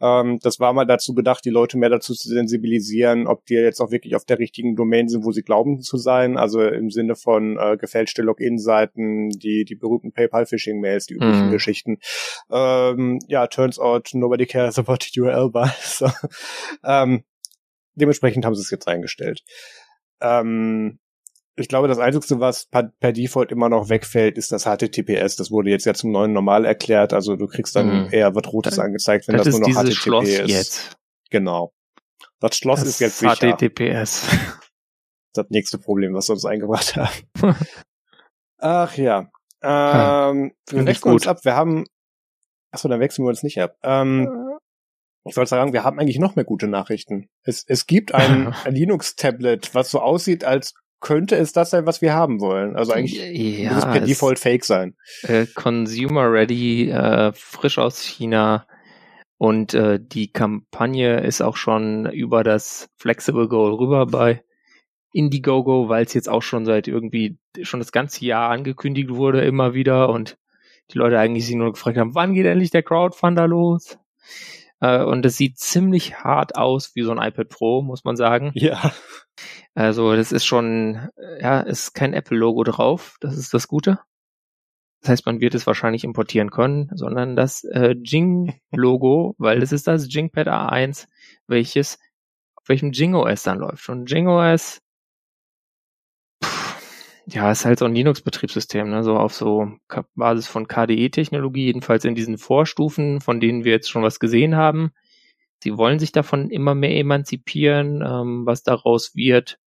[0.00, 3.80] Ähm, das war mal dazu gedacht, die Leute mehr dazu zu sensibilisieren, ob die jetzt
[3.80, 6.37] auch wirklich auf der richtigen Domain sind, wo sie glauben zu sein.
[6.37, 11.50] Also im Sinne von äh, gefälschte Login-Seiten, die, die berühmten PayPal-Phishing-Mails, die üblichen mhm.
[11.50, 11.98] Geschichten.
[12.50, 15.72] Ähm, ja, turns out nobody cares about the URL bar.
[15.82, 16.11] So,
[16.85, 17.24] ähm,
[17.94, 19.42] dementsprechend haben sie es jetzt eingestellt.
[20.20, 20.98] Ähm,
[21.54, 25.37] ich glaube, das Einzige, was per, per, Default immer noch wegfällt, ist das HTTPS.
[25.37, 27.12] Das wurde jetzt ja zum neuen Normal erklärt.
[27.12, 28.08] Also du kriegst dann mhm.
[28.11, 30.50] eher was Rotes das, angezeigt, wenn das, das nur noch HTTP Schloss ist.
[30.50, 30.96] Jetzt.
[31.30, 31.74] Genau.
[32.40, 33.56] Das Schloss das ist jetzt sicher.
[33.56, 34.28] HTTPS.
[35.33, 37.57] Das nächste Problem, was wir uns eingebracht haben.
[38.59, 39.31] Ach ja.
[39.62, 41.45] Ähm, wir wechseln uns ab.
[41.45, 41.85] Wir haben,
[42.73, 43.77] achso, dann wechseln wir uns nicht ab.
[43.83, 44.59] Ähm,
[45.25, 47.29] ich wollte sagen, wir haben eigentlich noch mehr gute Nachrichten.
[47.45, 52.01] Es, es gibt ein, ein Linux-Tablet, was so aussieht, als könnte es das sein, was
[52.01, 52.77] wir haben wollen.
[52.77, 53.18] Also eigentlich
[53.59, 54.97] ja, muss es per Default Fake sein.
[55.23, 58.66] Äh, Consumer Ready, äh, frisch aus China.
[59.37, 64.45] Und äh, die Kampagne ist auch schon über das Flexible Goal rüber bei
[65.12, 69.75] Indiegogo, weil es jetzt auch schon seit irgendwie schon das ganze Jahr angekündigt wurde, immer
[69.75, 70.38] wieder und
[70.90, 73.98] die Leute eigentlich sich nur gefragt haben, wann geht endlich der Crowdfunder los?
[74.81, 78.51] Äh, und es sieht ziemlich hart aus wie so ein iPad Pro, muss man sagen.
[78.55, 78.92] Ja.
[79.75, 81.09] Also das ist schon,
[81.40, 83.98] ja, ist kein Apple-Logo drauf, das ist das Gute.
[85.01, 89.87] Das heißt, man wird es wahrscheinlich importieren können, sondern das äh, Jing-Logo, weil das ist
[89.87, 91.07] das Jingpad A1,
[91.46, 91.98] welches
[92.57, 93.88] auf welchem JingOS dann läuft.
[93.88, 94.82] Und JingOS
[97.26, 99.04] ja, ist halt so ein Linux-Betriebssystem, ne?
[99.04, 99.70] so auf so
[100.14, 104.92] Basis von KDE-Technologie, jedenfalls in diesen Vorstufen, von denen wir jetzt schon was gesehen haben.
[105.62, 108.02] Sie wollen sich davon immer mehr emanzipieren.
[108.04, 109.61] Ähm, was daraus wird,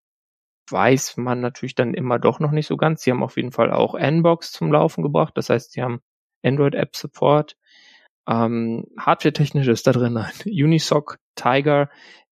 [0.69, 3.01] weiß man natürlich dann immer doch noch nicht so ganz.
[3.01, 5.37] Sie haben auf jeden Fall auch Nbox zum Laufen gebracht.
[5.37, 6.01] Das heißt, sie haben
[6.43, 7.55] Android-App-Support.
[8.27, 11.89] Ähm, Hardware-technisch ist da drin ein Unisoc Tiger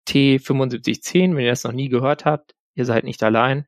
[0.08, 1.34] T7510.
[1.34, 3.64] Wenn ihr das noch nie gehört habt, ihr seid nicht allein.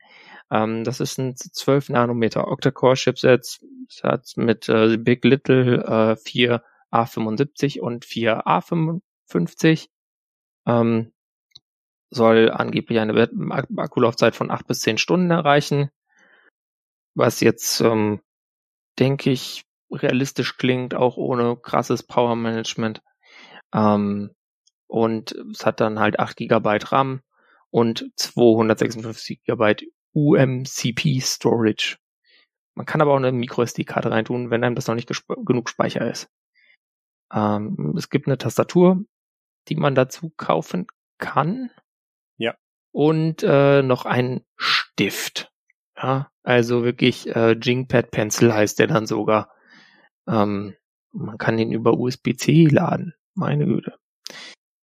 [0.50, 3.60] Ähm, das ist ein 12 Nanometer Octa-Core-Chipset.
[3.88, 9.88] Es hat mit äh, Big Little äh, 4 A75 und 4 A55.
[10.66, 11.12] Ähm,
[12.10, 13.28] soll angeblich eine
[13.76, 15.90] Akkulaufzeit von 8 bis 10 Stunden erreichen.
[17.14, 18.20] Was jetzt, ähm,
[18.98, 23.02] denke ich, realistisch klingt, auch ohne krasses Power Management.
[23.74, 24.30] Ähm,
[24.86, 27.22] und es hat dann halt 8 GB RAM
[27.70, 31.98] und 256 GB UMCP Storage.
[32.74, 35.10] Man kann aber auch eine MicroSD-Karte reintun, wenn einem das noch nicht
[35.44, 36.28] genug Speicher ist.
[37.32, 39.04] Ähm, es gibt eine Tastatur,
[39.68, 40.86] die man dazu kaufen
[41.18, 41.70] kann.
[42.38, 42.54] Ja.
[42.92, 45.52] Und äh, noch ein Stift.
[45.96, 49.50] Ja, also wirklich äh, Jingpad Pencil heißt der dann sogar.
[50.26, 50.74] Ähm,
[51.12, 53.14] man kann den über USB-C laden.
[53.34, 53.98] Meine Güte.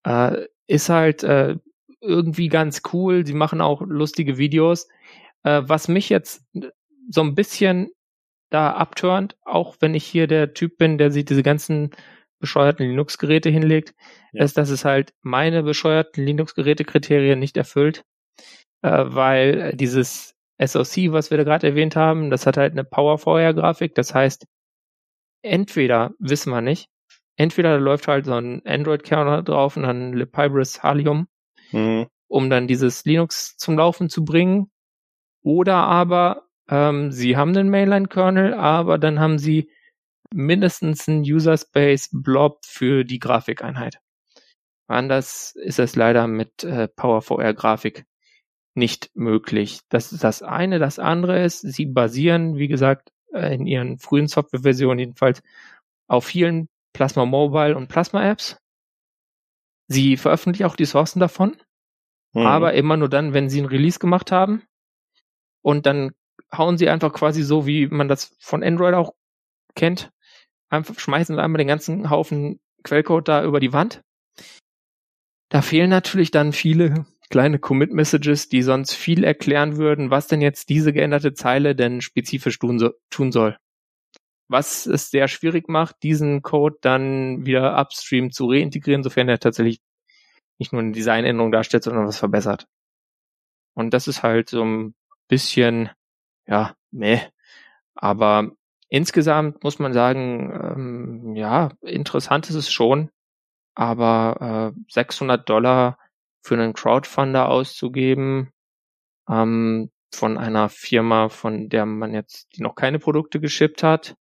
[0.04, 1.56] Äh, ist halt äh,
[2.00, 3.26] irgendwie ganz cool.
[3.26, 4.88] Sie machen auch lustige Videos.
[5.44, 6.44] Äh, was mich jetzt
[7.08, 7.90] so ein bisschen
[8.50, 11.90] da abturnt, auch wenn ich hier der Typ bin, der sich diese ganzen
[12.40, 13.94] bescheuerten Linux-Geräte hinlegt,
[14.32, 14.44] ja.
[14.44, 18.04] ist, dass es halt meine bescheuerten Linux-Geräte-Kriterien nicht erfüllt,
[18.82, 23.94] äh, weil dieses SoC, was wir da gerade erwähnt haben, das hat halt eine Power-Grafik,
[23.94, 24.46] das heißt,
[25.42, 26.88] entweder, wissen wir nicht,
[27.36, 31.26] entweder läuft halt so ein Android-Kernel drauf und dann Libibris Halium,
[31.72, 32.06] mhm.
[32.28, 34.70] um dann dieses Linux zum Laufen zu bringen,
[35.44, 39.70] oder aber ähm, sie haben den Mainline-Kernel, aber dann haben sie
[40.32, 44.00] mindestens einen User Space Blob für die Grafikeinheit.
[44.88, 48.06] Anders ist es leider mit äh, PowerVR Grafik
[48.74, 49.80] nicht möglich.
[49.88, 50.78] Das ist das eine.
[50.78, 55.42] Das andere ist, sie basieren, wie gesagt, äh, in ihren frühen Softwareversionen jedenfalls
[56.08, 58.58] auf vielen Plasma Mobile und Plasma Apps.
[59.88, 61.56] Sie veröffentlichen auch die Sourcen davon,
[62.32, 62.46] mhm.
[62.46, 64.62] aber immer nur dann, wenn sie ein Release gemacht haben
[65.64, 66.12] und dann
[66.56, 69.14] hauen sie einfach quasi so, wie man das von Android auch
[69.74, 70.12] kennt,
[70.68, 74.02] einfach schmeißen sie einmal den ganzen Haufen Quellcode da über die Wand.
[75.48, 80.68] Da fehlen natürlich dann viele kleine Commit-Messages, die sonst viel erklären würden, was denn jetzt
[80.68, 83.56] diese geänderte Zeile denn spezifisch tun, so, tun soll.
[84.48, 89.80] Was es sehr schwierig macht, diesen Code dann wieder upstream zu reintegrieren, sofern er tatsächlich
[90.58, 92.66] nicht nur eine Designänderung darstellt, sondern was verbessert.
[93.74, 94.94] Und das ist halt so ein
[95.28, 95.90] bisschen,
[96.46, 97.20] ja, meh.
[97.94, 98.52] Aber
[98.88, 103.10] insgesamt muss man sagen, ähm, ja, interessant ist es schon.
[103.74, 105.98] Aber äh, 600 Dollar
[106.42, 108.50] für einen Crowdfunder auszugeben,
[109.28, 114.16] ähm, von einer Firma, von der man jetzt, die noch keine Produkte geschippt hat,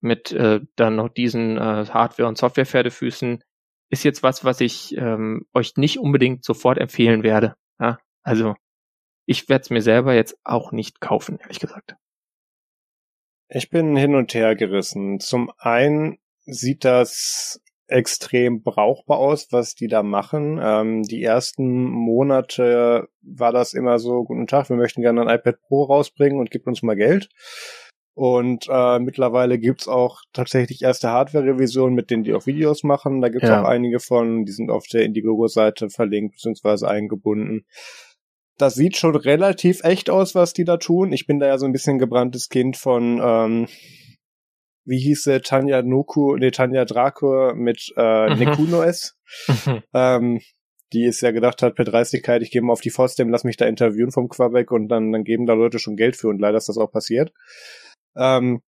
[0.00, 3.42] mit äh, dann noch diesen äh, Hardware- und Software-Pferdefüßen,
[3.90, 7.54] ist jetzt was, was ich ähm, euch nicht unbedingt sofort empfehlen werde.
[7.78, 7.98] Ja?
[8.22, 8.56] Also
[9.26, 11.96] ich werde es mir selber jetzt auch nicht kaufen, ehrlich gesagt.
[13.48, 15.20] Ich bin hin und her gerissen.
[15.20, 20.58] Zum einen sieht das extrem brauchbar aus, was die da machen.
[20.62, 25.60] Ähm, die ersten Monate war das immer so, guten Tag, wir möchten gerne ein iPad
[25.60, 27.28] Pro rausbringen und gibt uns mal Geld.
[28.14, 33.22] Und äh, mittlerweile gibt's auch tatsächlich erste Hardware-Revisionen, mit denen die auch Videos machen.
[33.22, 33.62] Da gibt's ja.
[33.62, 36.86] auch einige von, die sind auf der Indiegogo-Seite verlinkt bzw.
[36.86, 37.64] eingebunden.
[38.62, 41.12] Das sieht schon relativ echt aus, was die da tun.
[41.12, 43.66] Ich bin da ja so ein bisschen gebranntes Kind von ähm,
[44.84, 48.38] wie hieß sie, Tanja Noku, nee, Tanja Draco mit äh, mhm.
[48.38, 49.16] Nekuno-S.
[49.66, 49.82] Mhm.
[49.94, 50.40] Ähm,
[50.92, 53.56] die es ja gedacht hat, per Dreistigkeit, ich gehe mal auf die Fosdem, lass mich
[53.56, 56.58] da interviewen vom Quebec und dann, dann geben da Leute schon Geld für und leider
[56.58, 57.32] ist das auch passiert.
[58.14, 58.60] Ähm,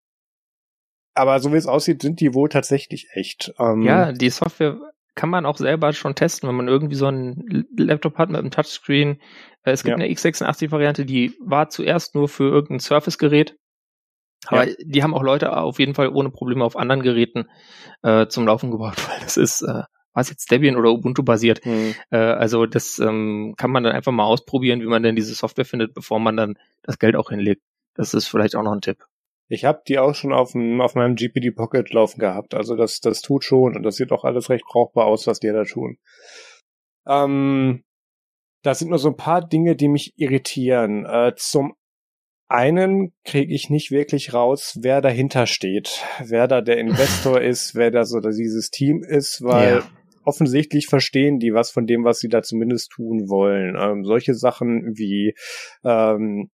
[1.13, 3.53] aber so wie es aussieht, sind die wohl tatsächlich echt.
[3.59, 4.79] Ähm, ja, die Software
[5.15, 8.51] kann man auch selber schon testen, wenn man irgendwie so einen Laptop hat mit einem
[8.51, 9.19] Touchscreen.
[9.63, 10.03] Äh, es gibt ja.
[10.03, 13.55] eine x86-Variante, die war zuerst nur für irgendein Surface-Gerät
[14.47, 14.75] aber ja.
[14.79, 17.49] die haben auch Leute auf jeden Fall ohne Probleme auf anderen Geräten
[18.01, 21.65] äh, zum Laufen gebracht, weil das ist, äh, was jetzt Debian oder Ubuntu basiert.
[21.65, 21.95] Mhm.
[22.11, 25.65] Äh, also das ähm, kann man dann einfach mal ausprobieren, wie man denn diese Software
[25.65, 27.61] findet, bevor man dann das Geld auch hinlegt.
[27.95, 29.05] Das ist vielleicht auch noch ein Tipp.
[29.49, 32.53] Ich habe die auch schon auf, dem, auf meinem GPD Pocket laufen gehabt.
[32.53, 35.51] Also das, das tut schon und das sieht auch alles recht brauchbar aus, was die
[35.51, 35.97] da tun.
[37.05, 37.83] Ähm,
[38.63, 41.05] das sind nur so ein paar Dinge, die mich irritieren.
[41.05, 41.73] Äh, zum
[42.47, 47.91] einen kriege ich nicht wirklich raus, wer dahinter steht, wer da der Investor ist, wer
[47.91, 49.83] da so dieses Team ist, weil ja.
[50.23, 53.75] offensichtlich verstehen die was von dem, was sie da zumindest tun wollen.
[53.77, 55.35] Ähm, solche Sachen wie
[55.83, 56.49] ähm,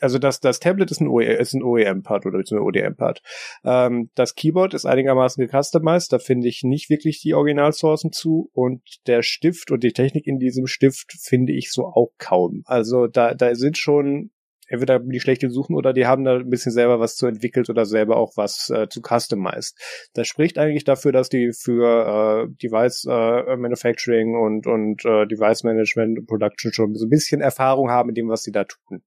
[0.00, 3.22] also das, das Tablet ist ein, OEM-Part oder ein ODM-Part.
[3.64, 8.82] Ähm, das Keyboard ist einigermaßen gecustomized, da finde ich nicht wirklich die Originalsourcen zu und
[9.06, 12.62] der Stift und die Technik in diesem Stift finde ich so auch kaum.
[12.66, 14.30] Also da, da sind schon
[14.68, 17.84] entweder die schlechte suchen oder die haben da ein bisschen selber was zu entwickelt oder
[17.84, 19.76] selber auch was äh, zu customized.
[20.14, 25.64] Das spricht eigentlich dafür, dass die für äh, Device äh, Manufacturing und und äh, Device
[25.64, 29.02] Management und Production schon so ein bisschen Erfahrung haben mit dem, was sie da tun.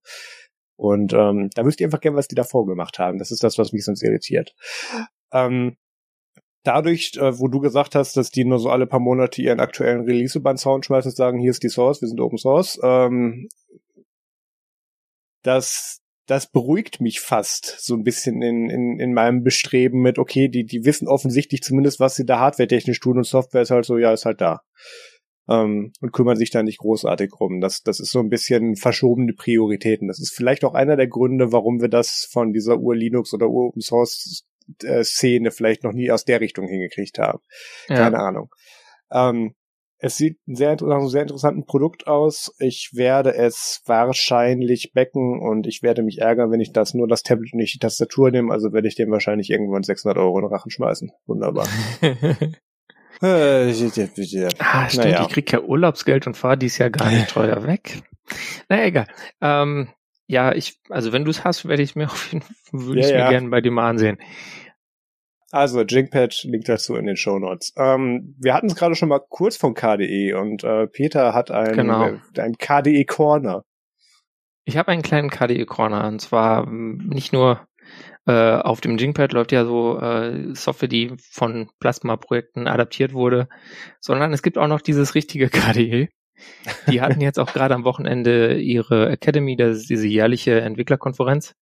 [0.80, 3.20] Und ähm, da wüsste ich einfach gerne, was die da vorgemacht haben.
[3.20, 4.56] Das ist das, was mich sonst irritiert.
[5.34, 5.76] Ähm,
[6.64, 10.06] dadurch, äh, wo du gesagt hast, dass die nur so alle paar Monate ihren aktuellen
[10.06, 12.80] Release über den Sound schmeißen und sagen, hier ist die Source, wir sind Open Source,
[12.82, 13.50] ähm,
[15.44, 20.48] das, das beruhigt mich fast so ein bisschen in, in, in meinem Bestreben mit, okay,
[20.48, 23.98] die, die wissen offensichtlich zumindest, was sie da hardware-technisch tun und Software ist halt so,
[23.98, 24.62] ja, ist halt da.
[25.50, 27.60] Ähm, und kümmern sich da nicht großartig rum.
[27.60, 30.08] Das, das ist so ein bisschen verschobene Prioritäten.
[30.08, 35.50] Das ist vielleicht auch einer der Gründe, warum wir das von dieser Ur-Linux oder Ur-Open-Source-Szene
[35.52, 37.40] vielleicht noch nie aus der Richtung hingekriegt haben.
[37.88, 38.24] Keine ja.
[38.24, 38.54] Ahnung.
[39.12, 39.56] Ähm,
[40.02, 42.56] es sieht sehr, nach einem sehr interessanten Produkt aus.
[42.60, 47.22] Ich werde es wahrscheinlich backen und ich werde mich ärgern, wenn ich das nur das
[47.22, 48.54] Tablet und nicht die Tastatur nehme.
[48.54, 51.12] Also werde ich dem wahrscheinlich irgendwann 600 Euro in den Rachen schmeißen.
[51.26, 51.68] Wunderbar.
[54.60, 55.22] ah, stimmt, naja.
[55.24, 58.02] ich krieg ja Urlaubsgeld und fahre dies Jahr gar nicht teuer weg.
[58.70, 59.08] Naja, egal.
[59.42, 59.90] Ähm,
[60.28, 63.08] ja, ich, also wenn du es hast, werde ich mir auf jeden Fall, würde ja,
[63.08, 63.24] ich ja.
[63.26, 64.18] mir gerne bei dir mal ansehen.
[65.52, 67.74] Also, Jinkpad liegt dazu in den Show Notes.
[67.76, 71.74] Ähm, wir hatten es gerade schon mal kurz vom KDE und äh, Peter hat ein,
[71.74, 72.06] genau.
[72.06, 73.64] äh, ein KDE Corner.
[74.66, 77.68] Ich habe einen kleinen KDE Corner und zwar hm, nicht nur
[78.30, 83.50] äh, auf dem Jinkpad läuft ja so äh, Software, die von Plasma-Projekten adaptiert wurde,
[84.00, 86.10] sondern es gibt auch noch dieses richtige KDE.
[86.88, 91.56] Die hatten jetzt auch gerade am Wochenende ihre Academy, das ist diese jährliche Entwicklerkonferenz.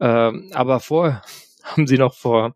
[0.00, 1.22] Ähm, aber vorher
[1.64, 2.54] haben sie noch vor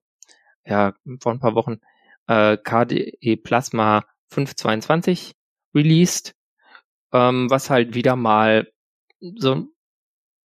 [0.65, 1.81] ja, vor ein paar Wochen
[2.29, 5.35] äh, KDE Plasma 522
[5.75, 6.35] released,
[7.13, 8.71] ähm, was halt wieder mal
[9.21, 9.67] so,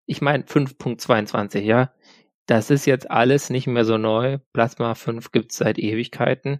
[0.05, 1.91] ich meine 5.22, ja,
[2.51, 4.37] das ist jetzt alles nicht mehr so neu.
[4.51, 6.59] Plasma 5 gibt's seit Ewigkeiten.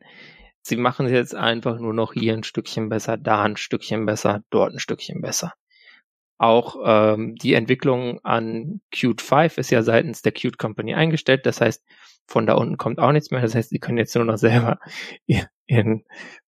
[0.62, 4.42] sie machen es jetzt einfach nur noch hier ein Stückchen besser, da ein Stückchen besser,
[4.52, 5.54] dort ein Stückchen besser.
[6.38, 11.46] Auch ähm, die Entwicklung an Qt 5 ist ja seitens der Qt Company eingestellt.
[11.46, 11.84] Das heißt,
[12.26, 13.42] von da unten kommt auch nichts mehr.
[13.42, 14.80] Das heißt, sie können jetzt nur noch selber
[15.68, 16.06] ihren,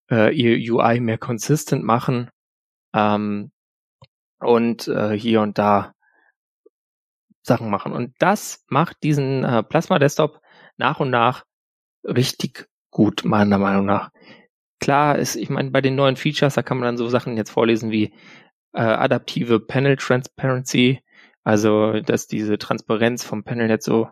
[0.09, 2.29] äh, ihr UI mehr consistent machen
[2.95, 3.51] ähm,
[4.39, 5.92] und äh, hier und da
[7.43, 7.91] Sachen machen.
[7.91, 10.41] Und das macht diesen äh, Plasma Desktop
[10.77, 11.45] nach und nach
[12.03, 14.11] richtig gut, meiner Meinung nach.
[14.79, 17.51] Klar ist, ich meine, bei den neuen Features, da kann man dann so Sachen jetzt
[17.51, 18.13] vorlesen wie
[18.73, 21.01] äh, adaptive Panel Transparency,
[21.43, 24.09] also dass diese Transparenz vom Panel jetzt so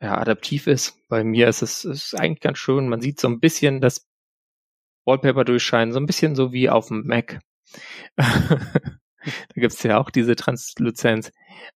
[0.00, 0.98] ja, adaptiv ist.
[1.08, 2.88] Bei mir ist es ist eigentlich ganz schön.
[2.88, 4.06] Man sieht so ein bisschen das
[5.06, 7.40] Wallpaper durchscheinen, so ein bisschen so wie auf dem Mac.
[8.16, 8.26] da
[9.54, 11.32] gibt's ja auch diese Transluzenz.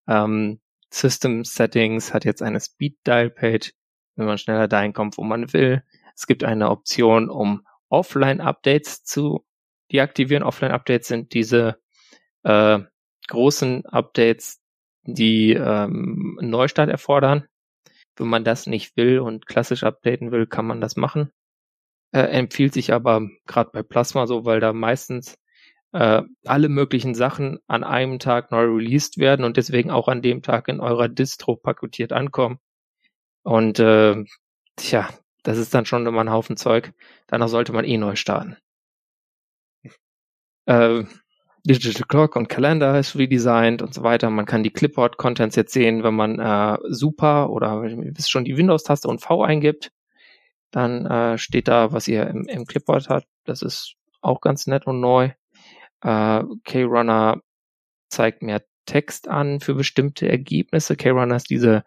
[0.07, 0.61] Ähm,
[0.93, 3.73] System Settings hat jetzt eine Speed Dial Page,
[4.17, 5.83] wenn man schneller dahin kommt, wo man will.
[6.15, 9.45] Es gibt eine Option, um Offline-Updates zu
[9.93, 10.45] deaktivieren.
[10.45, 11.81] Offline-Updates sind diese
[12.43, 12.81] äh,
[13.29, 14.61] großen Updates,
[15.05, 17.47] die ähm, einen Neustart erfordern.
[18.17, 21.33] Wenn man das nicht will und klassisch updaten will, kann man das machen.
[22.13, 25.39] Äh, empfiehlt sich aber gerade bei Plasma so, weil da meistens
[25.93, 30.43] äh, alle möglichen Sachen an einem Tag neu released werden und deswegen auch an dem
[30.43, 32.59] Tag in eurer Distro paketiert ankommen.
[33.43, 34.25] Und äh,
[34.77, 35.09] tja,
[35.43, 36.93] das ist dann schon immer ein Haufen Zeug.
[37.27, 38.57] Danach sollte man eh neu starten.
[40.67, 41.05] Äh,
[41.65, 44.31] Digital Clock und Kalender ist redesigned und so weiter.
[44.31, 49.09] Man kann die Clipboard-Contents jetzt sehen, wenn man äh, Super oder wisst schon die Windows-Taste
[49.09, 49.91] und V eingibt.
[50.71, 53.27] Dann äh, steht da, was ihr im, im Clipboard habt.
[53.45, 55.33] Das ist auch ganz nett und neu.
[56.03, 57.41] Äh, K-Runner
[58.09, 60.97] zeigt mehr Text an für bestimmte Ergebnisse.
[60.97, 61.85] K-Runner ist diese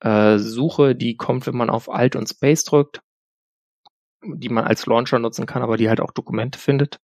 [0.00, 3.02] äh, Suche, die kommt, wenn man auf Alt und Space drückt,
[4.24, 7.00] die man als Launcher nutzen kann, aber die halt auch Dokumente findet.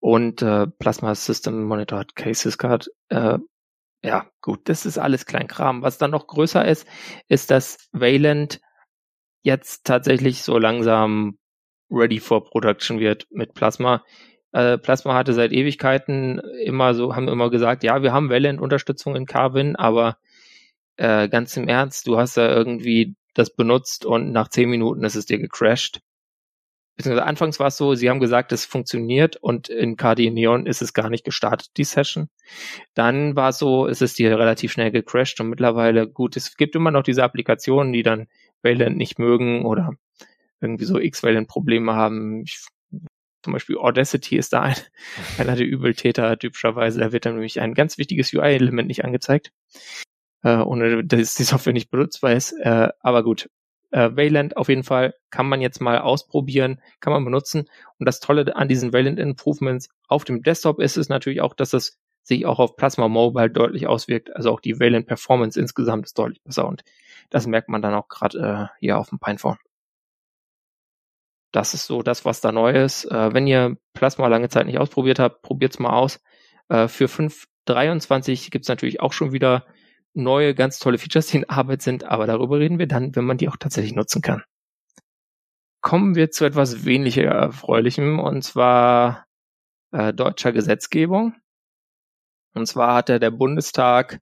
[0.00, 2.88] Und äh, Plasma System Monitor hat Cases Card.
[3.08, 3.38] Äh,
[4.02, 5.82] ja, gut, das ist alles Kleinkram.
[5.82, 6.86] Was dann noch größer ist,
[7.28, 8.60] ist, dass Wayland
[9.42, 11.38] jetzt tatsächlich so langsam
[11.90, 14.04] ready for production wird mit Plasma.
[14.56, 19.26] Äh, Plasma hatte seit Ewigkeiten immer so, haben immer gesagt, ja, wir haben Wayland-Unterstützung in
[19.26, 20.16] Carvin, aber
[20.96, 25.14] äh, ganz im Ernst, du hast da irgendwie das benutzt und nach zehn Minuten ist
[25.14, 26.00] es dir gecrashed.
[26.96, 30.80] Beziehungsweise anfangs war es so, sie haben gesagt, es funktioniert und in KD Neon ist
[30.80, 32.30] es gar nicht gestartet, die Session.
[32.94, 36.74] Dann war es so, es ist dir relativ schnell gecrashed und mittlerweile, gut, es gibt
[36.74, 38.26] immer noch diese Applikationen, die dann
[38.62, 39.92] Wayland nicht mögen oder
[40.62, 42.44] irgendwie so X-Wayland-Probleme haben.
[42.44, 42.66] Ich,
[43.46, 44.76] zum Beispiel Audacity ist da ein,
[45.38, 47.00] einer der Übeltäter typischerweise.
[47.00, 49.52] Da wird dann nämlich ein ganz wichtiges UI-Element nicht angezeigt
[50.46, 52.52] äh, ohne dass die Software nicht benutzbar ist.
[52.52, 53.50] Äh, aber gut,
[53.90, 57.68] äh, Wayland auf jeden Fall kann man jetzt mal ausprobieren, kann man benutzen.
[57.98, 61.72] Und das Tolle an diesen Wayland Improvements auf dem Desktop ist es natürlich auch, dass
[61.72, 64.34] es sich auch auf Plasma Mobile deutlich auswirkt.
[64.34, 66.84] Also auch die Wayland Performance insgesamt ist deutlich besser und
[67.30, 69.58] das merkt man dann auch gerade äh, hier auf dem Pinephone.
[71.52, 73.04] Das ist so das, was da neu ist.
[73.06, 76.20] Äh, wenn ihr Plasma lange Zeit nicht ausprobiert habt, probiert's mal aus.
[76.68, 79.66] Äh, für 5.23 gibt's natürlich auch schon wieder
[80.14, 83.36] neue, ganz tolle Features, die in Arbeit sind, aber darüber reden wir dann, wenn man
[83.36, 84.42] die auch tatsächlich nutzen kann.
[85.82, 89.26] Kommen wir zu etwas weniger Erfreulichem, und zwar
[89.92, 91.34] äh, deutscher Gesetzgebung.
[92.54, 94.20] Und zwar hat der Bundestag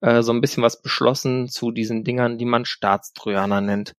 [0.00, 3.92] äh, so ein bisschen was beschlossen zu diesen Dingern, die man Staatstrojaner nennt.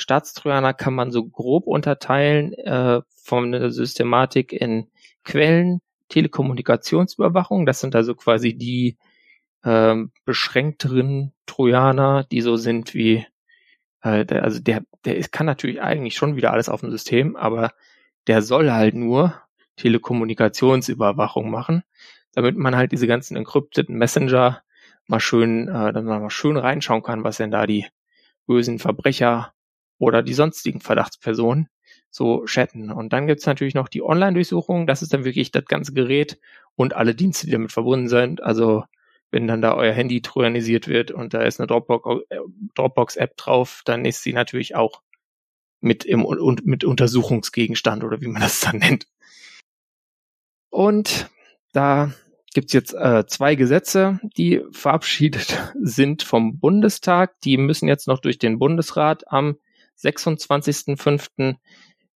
[0.00, 4.88] Staatstrojaner kann man so grob unterteilen äh, von der Systematik in
[5.24, 8.96] Quellen, Telekommunikationsüberwachung, das sind also quasi die
[9.62, 13.26] ähm, beschränkteren Trojaner, die so sind wie,
[14.02, 17.72] äh, der, also der, der kann natürlich eigentlich schon wieder alles auf dem System, aber
[18.26, 19.34] der soll halt nur
[19.76, 21.82] Telekommunikationsüberwachung machen,
[22.32, 24.62] damit man halt diese ganzen encrypteden Messenger
[25.06, 27.86] mal schön, äh, dann mal schön reinschauen kann, was denn da die
[28.46, 29.52] bösen Verbrecher
[30.00, 31.68] oder die sonstigen Verdachtspersonen
[32.10, 32.90] so chatten.
[32.90, 34.86] Und dann gibt's natürlich noch die Online-Durchsuchung.
[34.86, 36.40] Das ist dann wirklich das ganze Gerät
[36.74, 38.42] und alle Dienste, die damit verbunden sind.
[38.42, 38.82] Also
[39.30, 44.22] wenn dann da euer Handy trojanisiert wird und da ist eine Dropbox-App drauf, dann ist
[44.22, 45.02] sie natürlich auch
[45.80, 49.06] mit im und mit Untersuchungsgegenstand oder wie man das dann nennt.
[50.70, 51.30] Und
[51.72, 52.12] da
[52.54, 57.38] gibt's jetzt äh, zwei Gesetze, die verabschiedet sind vom Bundestag.
[57.42, 59.58] Die müssen jetzt noch durch den Bundesrat am
[60.02, 61.56] 26.05.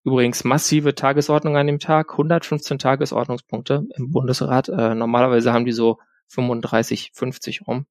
[0.04, 4.68] Übrigens massive Tagesordnung an dem Tag, 115 Tagesordnungspunkte im Bundesrat.
[4.68, 7.86] Äh, normalerweise haben die so 35, 50 rum.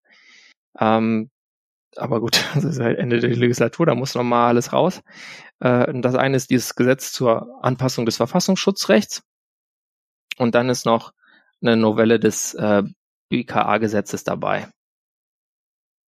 [0.80, 1.32] Ähm,
[1.96, 5.02] aber gut, das ist halt Ende der Legislatur, da muss noch mal alles raus.
[5.60, 9.24] Äh, das eine ist dieses Gesetz zur Anpassung des Verfassungsschutzrechts.
[10.38, 11.14] Und dann ist noch
[11.62, 12.84] eine Novelle des äh,
[13.30, 14.68] BKA-Gesetzes dabei.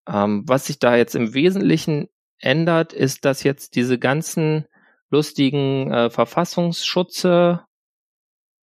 [0.08, 2.10] Ähm, was sich da jetzt im Wesentlichen
[2.40, 4.66] ändert, ist, dass jetzt diese ganzen
[5.10, 7.62] lustigen äh, Verfassungsschutze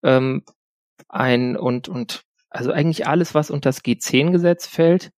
[0.02, 0.44] ähm,
[1.08, 5.12] ein und und also eigentlich alles, was unter das G10-Gesetz fällt,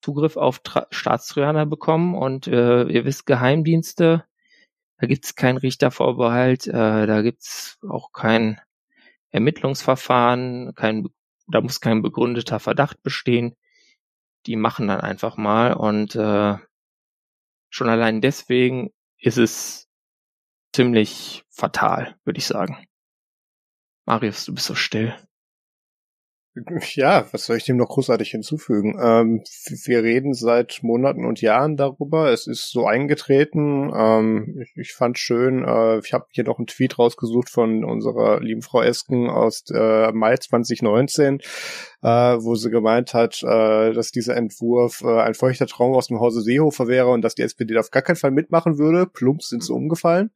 [0.00, 4.24] Zugriff auf Tra Staatstrojaner bekommen und äh, ihr wisst, Geheimdienste,
[4.98, 8.60] da gibt's keinen Richtervorbehalt, äh, da gibt's auch kein
[9.30, 11.08] Ermittlungsverfahren, kein,
[11.48, 13.54] da muss kein begründeter Verdacht bestehen.
[14.46, 16.56] Die machen dann einfach mal und äh,
[17.70, 19.88] schon allein deswegen ist es
[20.74, 22.84] ziemlich fatal, würde ich sagen.
[24.06, 25.14] Marius, du bist so still.
[26.96, 28.98] Ja, was soll ich dem noch großartig hinzufügen?
[29.00, 29.44] Ähm,
[29.84, 32.32] wir reden seit Monaten und Jahren darüber.
[32.32, 33.92] Es ist so eingetreten.
[33.94, 38.40] Ähm, ich, ich fand schön, äh, ich habe hier noch einen Tweet rausgesucht von unserer
[38.40, 41.38] lieben Frau Esken aus äh, Mai 2019,
[42.02, 46.18] äh, wo sie gemeint hat, äh, dass dieser Entwurf äh, ein feuchter Traum aus dem
[46.18, 49.06] Hause Seehofer wäre und dass die SPD auf gar keinen Fall mitmachen würde.
[49.06, 50.32] Plumps sind sie umgefallen.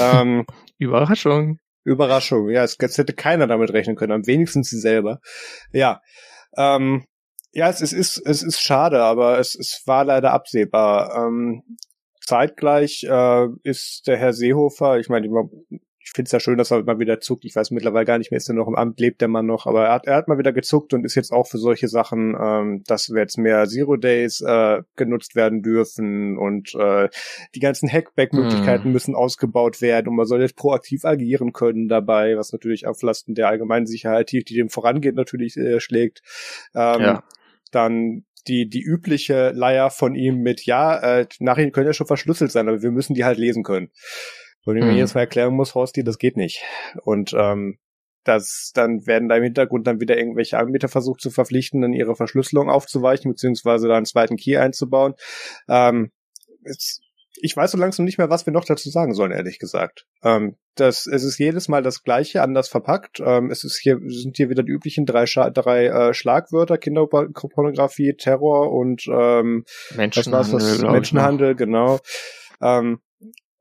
[0.00, 0.46] ähm,
[0.78, 1.58] Überraschung.
[1.84, 2.50] Überraschung.
[2.50, 5.20] Ja, es, es hätte keiner damit rechnen können, am wenigsten sie selber.
[5.72, 6.00] Ja.
[6.56, 7.04] Ähm,
[7.52, 11.14] ja, es, es ist es ist schade, aber es, es war leider absehbar.
[11.14, 11.62] Ähm,
[12.20, 15.28] zeitgleich äh, ist der Herr Seehofer, ich meine,
[16.04, 17.46] ich finde es ja schön, dass er mal wieder zuckt.
[17.46, 19.64] Ich weiß mittlerweile gar nicht mehr, ist er noch im Amt, lebt der Mann noch,
[19.66, 22.36] aber er hat, er hat mal wieder gezuckt und ist jetzt auch für solche Sachen,
[22.38, 27.08] ähm, dass wir jetzt mehr Zero Days äh, genutzt werden dürfen und äh,
[27.54, 28.92] die ganzen Hackback-Möglichkeiten mm.
[28.92, 33.34] müssen ausgebaut werden und man soll jetzt proaktiv agieren können dabei, was natürlich auf Lasten
[33.34, 36.20] der allgemeinen Sicherheit, die dem vorangeht, natürlich äh, schlägt.
[36.74, 37.24] Ähm, ja.
[37.70, 42.52] Dann die, die übliche Leier von ihm mit, ja, äh, Nachrichten können ja schon verschlüsselt
[42.52, 43.90] sein, aber wir müssen die halt lesen können.
[44.64, 44.96] Und ich mir hm.
[44.96, 46.62] jedes Mal erklären muss, Horsti, das geht nicht.
[47.02, 47.78] Und ähm,
[48.24, 52.16] das, dann werden da im Hintergrund dann wieder irgendwelche Anbieter versucht zu verpflichten, dann ihre
[52.16, 55.14] Verschlüsselung aufzuweichen, beziehungsweise da einen zweiten Key einzubauen.
[55.68, 56.10] Ähm,
[56.64, 57.00] es,
[57.40, 60.06] ich weiß so langsam nicht mehr, was wir noch dazu sagen sollen, ehrlich gesagt.
[60.22, 63.20] Ähm, das, es ist jedes Mal das Gleiche, anders verpackt.
[63.24, 68.14] Ähm, es ist hier, sind hier wieder die üblichen drei, Scha drei äh, Schlagwörter, Kinderpornografie,
[68.14, 72.00] Terror und ähm, Menschenhandel, was, Menschenhandel, genau.
[72.62, 73.00] Ähm,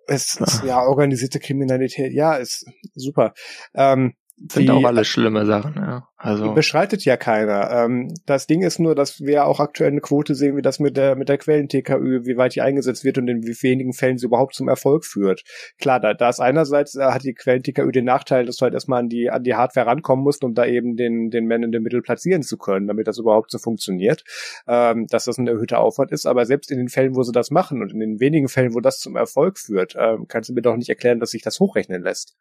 [0.08, 3.34] es ist ja organisierte Kriminalität, ja, ist super.
[3.74, 4.16] Ähm,
[4.52, 6.08] sind die, auch alles schlimme Sachen, ja.
[6.18, 7.70] Also beschreitet ja keiner.
[7.70, 10.96] Ähm, das Ding ist nur, dass wir auch aktuell eine Quote sehen, wie das mit
[10.96, 14.26] der mit der Quellen-TKÜ, wie weit die eingesetzt wird und in wie wenigen Fällen sie
[14.26, 15.44] überhaupt zum Erfolg führt.
[15.80, 19.00] Klar, da, da ist einerseits äh, hat die Quellen-TKÜ den Nachteil, dass du halt erstmal
[19.00, 21.82] an die an die Hardware rankommen musst, um da eben den den Mann in der
[21.82, 24.24] Mittel platzieren zu können, damit das überhaupt so funktioniert.
[24.68, 27.52] Ähm, dass das ein erhöhter Aufwand ist, aber selbst in den Fällen, wo sie das
[27.52, 30.62] machen und in den wenigen Fällen, wo das zum Erfolg führt, ähm, kannst du mir
[30.62, 32.36] doch nicht erklären, dass sich das hochrechnen lässt.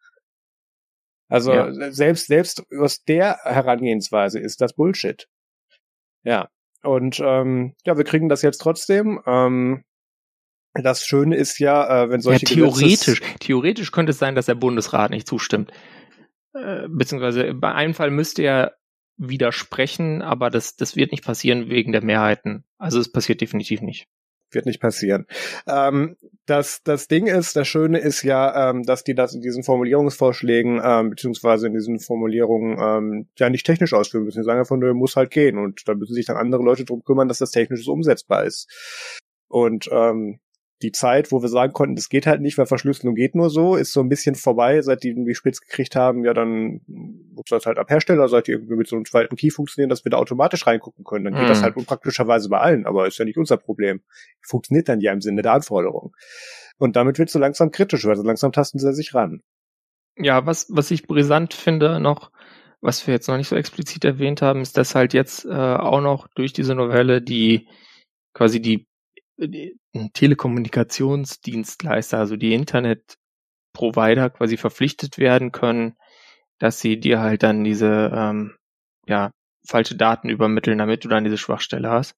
[1.29, 1.91] Also ja.
[1.91, 5.27] selbst, selbst aus der Herangehensweise ist das Bullshit.
[6.23, 6.49] Ja.
[6.83, 9.21] Und ähm, ja, wir kriegen das jetzt trotzdem.
[9.25, 9.83] Ähm,
[10.73, 14.47] das Schöne ist ja, äh, wenn solche ja, theoretisch, Gesetzes theoretisch könnte es sein, dass
[14.47, 15.71] der Bundesrat nicht zustimmt.
[16.53, 18.75] Äh, beziehungsweise bei einem Fall müsste er
[19.15, 22.65] widersprechen, aber das, das wird nicht passieren wegen der Mehrheiten.
[22.77, 24.07] Also es passiert definitiv nicht
[24.53, 25.25] wird nicht passieren.
[25.67, 29.63] Ähm, das, das Ding ist, das Schöne ist ja, ähm, dass die das in diesen
[29.63, 34.41] Formulierungsvorschlägen, ähm, beziehungsweise in diesen Formulierungen ähm, ja nicht technisch ausführen müssen.
[34.41, 37.03] Die sagen einfach nur, muss halt gehen und da müssen sich dann andere Leute drum
[37.03, 38.69] kümmern, dass das technisch umsetzbar ist.
[39.47, 40.39] Und ähm,
[40.83, 43.75] die Zeit, wo wir sagen konnten, das geht halt nicht, weil Verschlüsselung geht nur so,
[43.75, 47.65] ist so ein bisschen vorbei, seit die irgendwie spitz gekriegt haben, ja, dann muss das
[47.65, 50.17] halt ab Hersteller, seit die irgendwie mit so einem zweiten Key funktionieren, dass wir da
[50.17, 51.25] automatisch reingucken können.
[51.25, 51.47] Dann geht mhm.
[51.47, 54.01] das halt unpraktischerweise bei allen, aber ist ja nicht unser Problem.
[54.41, 56.13] Funktioniert dann ja im Sinne der Anforderung.
[56.77, 59.41] Und damit wird so langsam kritisch, weil so langsam tasten sie sich ran.
[60.17, 62.31] Ja, was, was ich brisant finde noch,
[62.81, 66.01] was wir jetzt noch nicht so explizit erwähnt haben, ist, dass halt jetzt äh, auch
[66.01, 67.67] noch durch diese Novelle die
[68.33, 68.87] quasi die
[70.13, 75.95] Telekommunikationsdienstleister, also die Internetprovider quasi verpflichtet werden können,
[76.59, 78.55] dass sie dir halt dann diese ähm,
[79.07, 79.31] ja,
[79.65, 82.15] falsche Daten übermitteln, damit du dann diese Schwachstelle hast.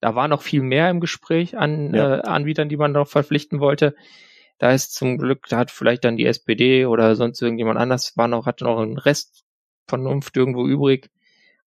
[0.00, 2.16] Da war noch viel mehr im Gespräch an ja.
[2.16, 3.94] äh, Anbietern, die man noch verpflichten wollte.
[4.58, 8.28] Da ist zum Glück, da hat vielleicht dann die SPD oder sonst irgendjemand anders war
[8.28, 9.44] noch, hatte noch einen Rest
[9.86, 11.10] Vernunft irgendwo übrig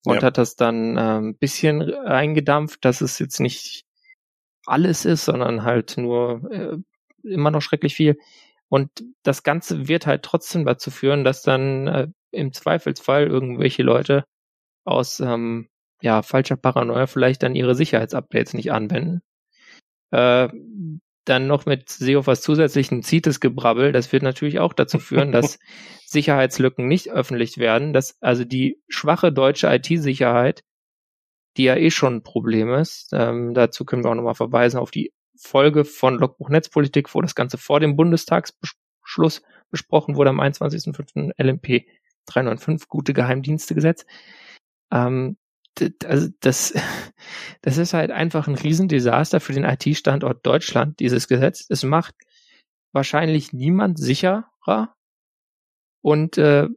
[0.05, 0.21] und ja.
[0.23, 3.85] hat das dann äh, ein bisschen eingedampft, dass es jetzt nicht
[4.69, 6.77] alles ist, sondern halt nur äh,
[7.23, 8.17] immer noch schrecklich viel.
[8.69, 8.89] Und
[9.23, 14.25] das Ganze wird halt trotzdem dazu führen, dass dann äh, im Zweifelsfall irgendwelche Leute
[14.85, 15.69] aus ähm,
[16.01, 19.21] ja, falscher Paranoia vielleicht dann ihre Sicherheitsupdates nicht anwenden.
[20.11, 20.49] äh,
[21.25, 25.59] dann noch mit Seehofers zusätzlichen CITES-Gebrabbel, das wird natürlich auch dazu führen, dass
[26.05, 30.63] Sicherheitslücken nicht öffentlich werden, dass also die schwache deutsche IT-Sicherheit,
[31.57, 34.91] die ja eh schon ein Problem ist, ähm, dazu können wir auch nochmal verweisen auf
[34.91, 41.31] die Folge von Logbuch Netzpolitik, wo das Ganze vor dem Bundestagsbeschluss besprochen wurde am 21.05.
[41.37, 41.85] LMP
[42.27, 44.05] 395, gute Geheimdienstegesetz.
[44.91, 45.37] Ähm,
[46.05, 46.73] also das,
[47.61, 51.65] das ist halt einfach ein Riesendesaster für den IT-Standort Deutschland, dieses Gesetz.
[51.69, 52.15] Es macht
[52.91, 54.95] wahrscheinlich niemand sicherer.
[56.01, 56.67] Und äh,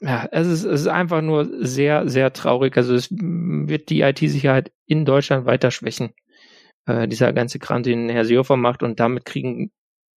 [0.00, 2.76] ja, es ist, es ist einfach nur sehr, sehr traurig.
[2.76, 6.12] Also es wird die IT-Sicherheit in Deutschland weiter schwächen.
[6.86, 9.72] Äh, dieser ganze Kram, den Herr Seehofer macht und damit kriegen,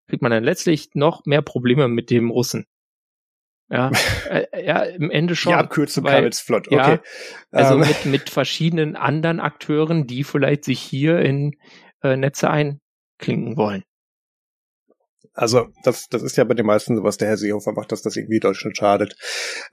[0.08, 2.66] kriegt man dann letztlich noch mehr Probleme mit dem Russen.
[3.70, 3.92] Ja,
[4.30, 5.54] äh, ja, im Ende schon.
[5.54, 6.76] Die Abkürzung weil, kam jetzt flott, okay.
[6.76, 7.02] Ja,
[7.52, 7.82] also ähm.
[7.82, 11.56] mit, mit verschiedenen anderen Akteuren, die vielleicht sich hier in
[12.04, 13.84] äh, Netze einklinken wollen.
[15.40, 18.02] Also das, das ist ja bei den meisten so, was der Herr Seehofer macht, dass
[18.02, 19.16] das irgendwie Deutschland schadet.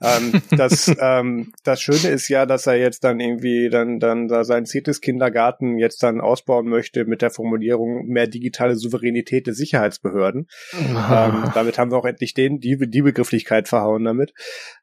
[0.01, 4.45] Ähm, das, ähm, das Schöne ist ja, dass er jetzt dann irgendwie dann, dann da
[4.45, 10.47] seinen CITES-Kindergarten jetzt dann ausbauen möchte mit der Formulierung mehr digitale Souveränität der Sicherheitsbehörden.
[10.71, 14.31] ähm, damit haben wir auch endlich den, die, die Begrifflichkeit verhauen damit.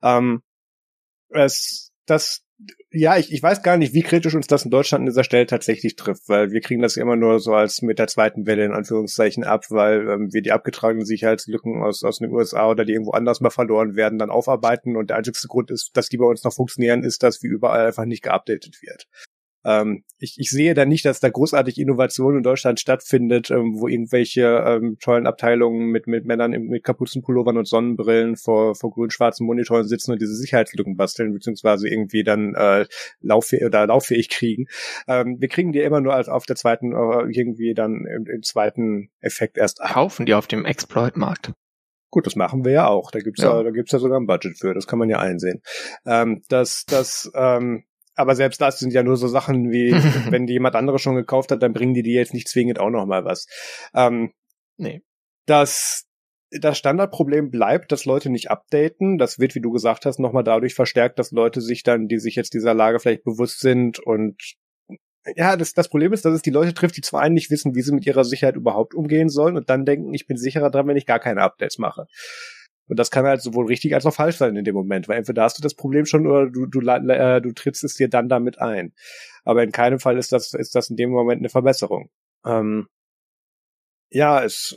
[0.03, 0.43] Ähm,
[1.31, 2.44] es, das,
[2.91, 5.47] ja, ich, ich weiß gar nicht, wie kritisch uns das in Deutschland an dieser Stelle
[5.47, 8.73] tatsächlich trifft, weil wir kriegen das immer nur so als mit der zweiten Welle in
[8.73, 13.11] Anführungszeichen ab, weil ähm, wir die abgetragenen Sicherheitslücken aus, aus den USA oder die irgendwo
[13.11, 16.45] anders mal verloren werden, dann aufarbeiten und der einzigste Grund ist, dass die bei uns
[16.45, 19.09] noch funktionieren, ist, dass wie überall einfach nicht geupdatet wird.
[19.65, 23.89] Ähm, ich, ich sehe da nicht, dass da großartig Innovation in Deutschland stattfindet, ähm, wo
[23.89, 29.87] irgendwelche ähm, tollen Abteilungen mit, mit Männern mit Kapuzenpullovern und Sonnenbrillen vor, vor grün-schwarzen Monitoren
[29.87, 32.87] sitzen und diese Sicherheitslücken basteln, beziehungsweise irgendwie dann äh,
[33.21, 34.67] lauffähig oder lauffähig kriegen.
[35.09, 38.43] Ähm, wir kriegen die immer nur als auf der zweiten, äh, irgendwie dann im, im
[38.43, 39.93] zweiten Effekt erst ab.
[39.93, 41.53] Kaufen die auf dem Exploit-Markt.
[42.11, 43.11] Gut, das machen wir ja auch.
[43.11, 43.57] Da gibt's ja.
[43.57, 44.73] ja, da gibt's ja sogar ein Budget für.
[44.73, 45.63] Das kann man ja einsehen.
[46.07, 47.85] Ähm, das, das, ähm,
[48.15, 49.93] aber selbst das sind ja nur so Sachen wie,
[50.31, 52.91] wenn die jemand anderes schon gekauft hat, dann bringen die dir jetzt nicht zwingend auch
[52.91, 53.47] noch mal was.
[53.95, 54.33] Ähm,
[54.77, 55.03] nee.
[55.47, 56.07] Das,
[56.51, 59.19] das Standardproblem bleibt, dass Leute nicht updaten.
[59.19, 62.37] Das wird, wie du gesagt hast, nochmal dadurch verstärkt, dass Leute sich dann, die sich
[62.37, 64.57] jetzt dieser Lage vielleicht bewusst sind und
[65.37, 67.75] ja, das, das Problem ist, dass es die Leute trifft, die zwar einen nicht wissen,
[67.75, 70.87] wie sie mit ihrer Sicherheit überhaupt umgehen sollen und dann denken, ich bin sicherer dran,
[70.87, 72.07] wenn ich gar keine Updates mache.
[72.87, 75.43] Und das kann halt sowohl richtig als auch falsch sein in dem Moment, weil entweder
[75.43, 78.59] hast du das Problem schon oder du, du, äh, du trittst es dir dann damit
[78.59, 78.93] ein.
[79.45, 82.11] Aber in keinem Fall ist das, ist das in dem Moment eine Verbesserung.
[82.45, 82.89] Ähm,
[84.11, 84.77] ja, es,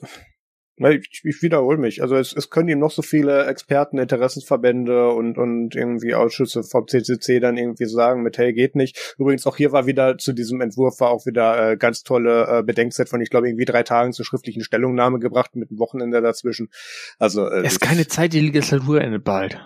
[0.80, 2.02] ich, ich wiederhole mich.
[2.02, 6.88] Also es, es können ihm noch so viele Experten, Interessensverbände und, und irgendwie Ausschüsse vom
[6.88, 9.16] CCC dann irgendwie sagen mit, hey, geht nicht.
[9.18, 12.64] Übrigens auch hier war wieder zu diesem Entwurf war auch wieder äh, ganz tolle äh,
[12.64, 16.70] Bedenkzeit von, ich glaube, irgendwie drei Tagen zur schriftlichen Stellungnahme gebracht mit einem Wochenende dazwischen.
[17.18, 19.60] Also äh, es ist keine Zeit, die Legislatur endet bald.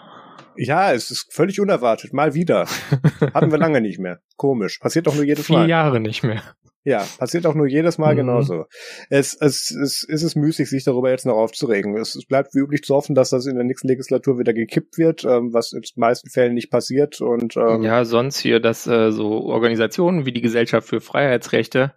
[0.55, 2.13] Ja, es ist völlig unerwartet.
[2.13, 2.67] Mal wieder.
[3.33, 4.19] Hatten wir lange nicht mehr.
[4.37, 4.79] Komisch.
[4.79, 5.63] Passiert doch nur jedes Vier Mal.
[5.63, 6.41] Vier Jahre nicht mehr.
[6.83, 8.17] Ja, passiert auch nur jedes Mal mhm.
[8.17, 8.65] genauso.
[9.09, 11.95] Es, es, es, es ist müßig, sich darüber jetzt noch aufzuregen.
[11.95, 14.97] Es, es bleibt wie üblich zu hoffen, dass das in der nächsten Legislatur wieder gekippt
[14.97, 17.21] wird, ähm, was in den meisten Fällen nicht passiert.
[17.21, 21.93] Und ähm, ja, sonst hier, dass äh, so Organisationen wie die Gesellschaft für Freiheitsrechte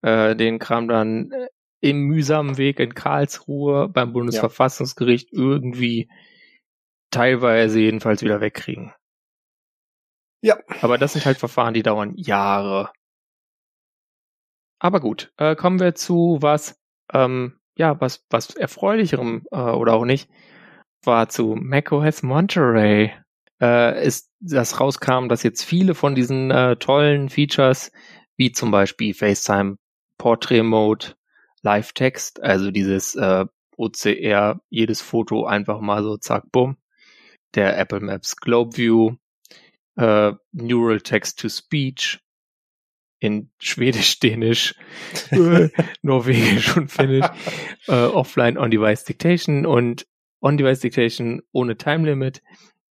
[0.00, 1.48] äh, den Kram dann äh,
[1.80, 5.38] im mühsamen Weg in Karlsruhe beim Bundesverfassungsgericht ja.
[5.38, 6.08] irgendwie
[7.10, 8.94] teilweise jedenfalls wieder wegkriegen.
[10.40, 10.56] Ja.
[10.80, 12.90] Aber das sind halt Verfahren, die dauern Jahre.
[14.82, 16.76] Aber gut, äh, kommen wir zu was,
[17.12, 20.28] ähm, ja, was, was erfreulicherem äh, oder auch nicht,
[21.04, 23.12] war zu macOS Monterey.
[23.60, 27.92] Äh, ist das rauskam, dass jetzt viele von diesen äh, tollen Features,
[28.36, 29.76] wie zum Beispiel FaceTime
[30.18, 31.14] Portrait Mode,
[31.62, 36.76] Live Text, also dieses äh, OCR, jedes Foto einfach mal so zack, bumm,
[37.54, 39.12] der Apple Maps Globe View,
[39.94, 42.18] äh, Neural Text to Speech,
[43.22, 44.74] in Schwedisch, Dänisch,
[45.30, 45.68] äh,
[46.02, 47.26] Norwegisch und Finnisch,
[47.86, 50.06] äh, offline On-Device Dictation und
[50.40, 52.42] On-Device Dictation ohne Time Limit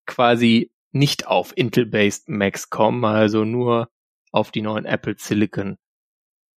[0.06, 3.90] quasi nicht auf Intel-based Macs kommen, also nur
[4.30, 5.78] auf die neuen Apple Silicon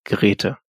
[0.03, 0.59] Geräte.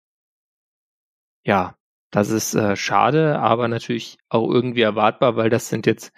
[1.45, 1.77] Ja,
[2.11, 6.13] das ist äh, schade, aber natürlich auch irgendwie erwartbar, weil das sind jetzt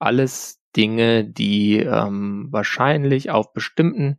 [0.00, 4.18] alles Dinge, die ähm, wahrscheinlich auf bestimmten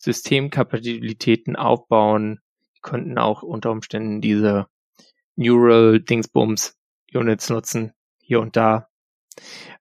[0.00, 2.40] Systemkapabilitäten aufbauen.
[2.76, 4.66] Die könnten auch unter Umständen diese
[5.36, 6.76] Neural Dingsbums
[7.12, 8.88] Units nutzen, hier und da,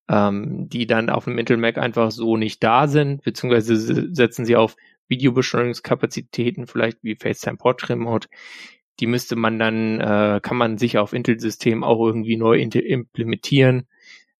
[0.07, 4.55] ähm, die dann auf dem Intel Mac einfach so nicht da sind, beziehungsweise setzen sie
[4.55, 4.75] auf
[5.07, 8.27] Videobeschleunigungskapazitäten, vielleicht wie FaceTime Portrait Mode,
[8.99, 13.87] die müsste man dann, äh, kann man sich auf Intel-System auch irgendwie neu implementieren.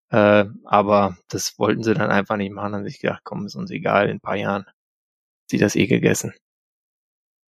[0.10, 2.74] Äh, aber das wollten sie dann einfach nicht machen.
[2.74, 4.66] Dann sich gedacht, komm, ist uns egal, in ein paar Jahren.
[5.50, 6.34] Sie das eh gegessen.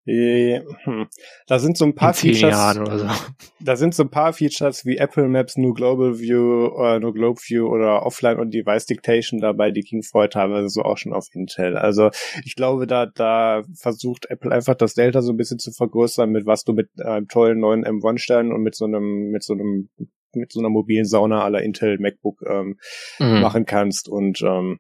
[0.05, 1.07] Äh, hm.
[1.45, 2.73] Da sind so ein paar Features.
[2.73, 2.83] So.
[3.59, 7.39] Da sind so ein paar Features wie Apple Maps, nur Global View, äh, nur Globe
[7.39, 11.27] View oder Offline und Device Dictation dabei, die ging vorher teilweise so auch schon auf
[11.33, 11.77] Intel.
[11.77, 12.09] Also
[12.43, 16.47] ich glaube, da, da versucht Apple einfach das Delta so ein bisschen zu vergrößern, mit
[16.47, 19.89] was du mit einem tollen neuen M1-Stern und mit so einem, mit so einem
[20.33, 22.77] mit so einer mobilen Sauna aller Intel MacBook ähm,
[23.19, 23.41] mhm.
[23.41, 24.79] machen kannst und ähm,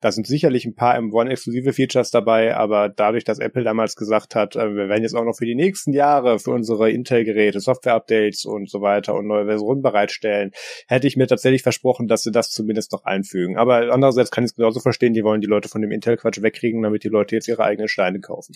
[0.00, 4.54] da sind sicherlich ein paar M1-exklusive Features dabei, aber dadurch, dass Apple damals gesagt hat,
[4.54, 8.70] äh, wir werden jetzt auch noch für die nächsten Jahre für unsere Intel-Geräte Software-Updates und
[8.70, 10.52] so weiter und neue Versionen bereitstellen,
[10.86, 13.58] hätte ich mir tatsächlich versprochen, dass sie das zumindest noch einfügen.
[13.58, 16.82] Aber andererseits kann ich es genauso verstehen, die wollen die Leute von dem Intel-Quatsch wegkriegen,
[16.82, 18.54] damit die Leute jetzt ihre eigenen Steine kaufen.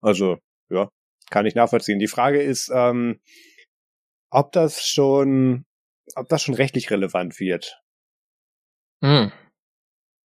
[0.00, 0.38] Also,
[0.70, 0.88] ja,
[1.30, 1.98] kann ich nachvollziehen.
[1.98, 3.20] Die Frage ist, ähm,
[4.30, 5.66] ob das schon,
[6.14, 7.78] ob das schon rechtlich relevant wird.
[9.02, 9.32] Hm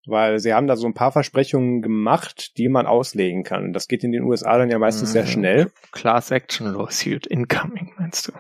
[0.07, 3.73] weil sie haben da so ein paar Versprechungen gemacht, die man auslegen kann.
[3.73, 5.13] Das geht in den USA dann ja meistens mhm.
[5.13, 5.73] sehr schnell.
[5.93, 8.33] Class Action Lawsuit incoming, meinst du?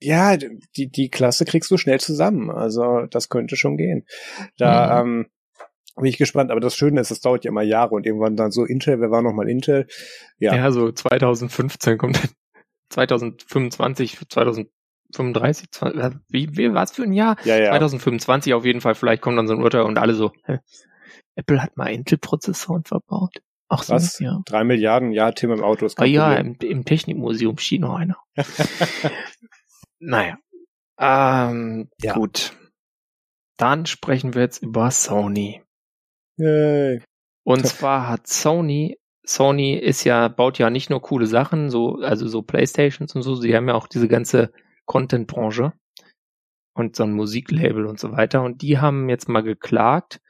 [0.00, 2.50] Ja, die, die Klasse kriegst du schnell zusammen.
[2.50, 4.06] Also das könnte schon gehen.
[4.58, 5.20] Da mhm.
[5.20, 5.26] ähm,
[5.96, 6.50] bin ich gespannt.
[6.50, 9.10] Aber das Schöne ist, es dauert ja immer Jahre und irgendwann dann so Intel, wer
[9.10, 9.86] war nochmal Intel?
[10.38, 10.54] Ja.
[10.54, 12.20] ja, so 2015 kommt
[12.90, 17.36] 2025, 2035, 20, wie, wie was für ein Jahr?
[17.44, 17.70] Ja, ja.
[17.70, 20.58] 2025 auf jeden Fall, vielleicht kommt dann so ein Urteil und alle so, hä,
[21.36, 23.38] Apple hat mal Intel-Prozessoren verbaut.
[23.68, 24.18] Ach so, Was?
[24.18, 24.40] ja.
[24.44, 28.18] Drei Milliarden, ja, Tim im Auto ist Ah ja, im, im Technikmuseum steht noch einer.
[29.98, 30.38] naja.
[30.98, 32.14] Ähm, ja.
[32.14, 32.56] Gut.
[33.56, 35.62] Dann sprechen wir jetzt über Sony.
[36.36, 37.02] Yay.
[37.44, 42.26] Und zwar hat Sony, Sony ist ja, baut ja nicht nur coole Sachen, so, also
[42.26, 44.52] so Playstations und so, sie haben ja auch diese ganze
[44.86, 45.72] Content-Branche
[46.74, 48.42] und so ein Musiklabel und so weiter.
[48.42, 50.20] Und die haben jetzt mal geklagt,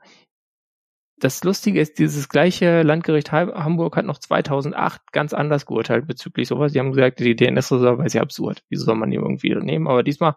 [1.19, 6.73] das Lustige ist, dieses gleiche Landgericht Hamburg hat noch 2008 ganz anders geurteilt bezüglich sowas.
[6.73, 8.63] Die haben gesagt, die DNS-Reserver ist ja absurd.
[8.69, 9.89] Wieso soll man die irgendwie nehmen?
[9.89, 10.37] Aber diesmal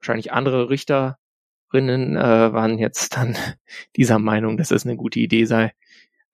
[0.00, 3.36] wahrscheinlich andere Richterinnen äh, waren jetzt dann
[3.96, 5.72] dieser Meinung, dass es eine gute Idee sei.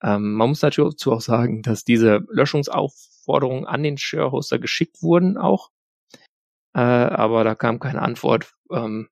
[0.01, 5.37] Ähm, man muss natürlich dazu auch sagen, dass diese Löschungsaufforderungen an den Sharehoster geschickt wurden
[5.37, 5.71] auch.
[6.73, 9.09] Äh, aber da kam keine Antwort, ähm,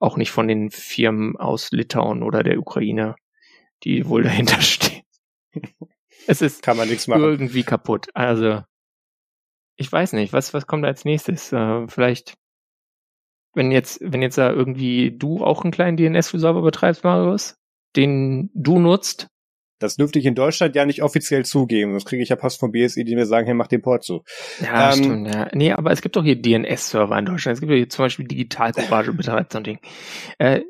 [0.00, 3.16] auch nicht von den Firmen aus Litauen oder der Ukraine,
[3.84, 5.02] die wohl dahinter stehen.
[6.26, 7.22] es ist Kann man nichts machen.
[7.22, 8.08] irgendwie kaputt.
[8.14, 8.62] Also
[9.76, 11.52] ich weiß nicht, was, was kommt als nächstes?
[11.52, 12.34] Äh, vielleicht
[13.54, 17.56] wenn jetzt, wenn jetzt da irgendwie du auch einen kleinen DNS-Resolver betreibst, Marius,
[17.96, 19.28] den du nutzt.
[19.80, 21.94] Das dürfte ich in Deutschland ja nicht offiziell zugeben.
[21.94, 24.24] Das kriege ich ja Post vom BSI, die mir sagen, hey, mach den Port zu.
[24.60, 25.48] Ja, ähm, stimmt, ja.
[25.52, 27.54] Nee, aber es gibt doch hier DNS-Server in Deutschland.
[27.54, 29.78] Es gibt hier zum Beispiel Digital Courage betreibt so ein Ding.
[30.38, 30.62] Äh,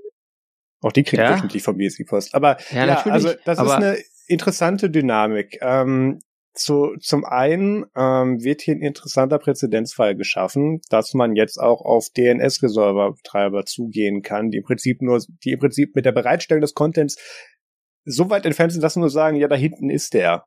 [0.82, 1.34] auch die kriegt ja.
[1.34, 2.34] wöchentlich vom BSI Post.
[2.34, 5.58] Aber ja, ja also das ist eine interessante Dynamik.
[5.62, 6.20] Ähm,
[6.59, 12.09] zu, zum einen ähm, wird hier ein interessanter Präzedenzfall geschaffen, dass man jetzt auch auf
[12.16, 17.16] DNS-Resolver-Treiber zugehen kann, die im Prinzip nur, die im Prinzip mit der Bereitstellung des Contents
[18.04, 20.44] so weit entfernt sind, dass sie nur sagen, ja, da hinten ist der.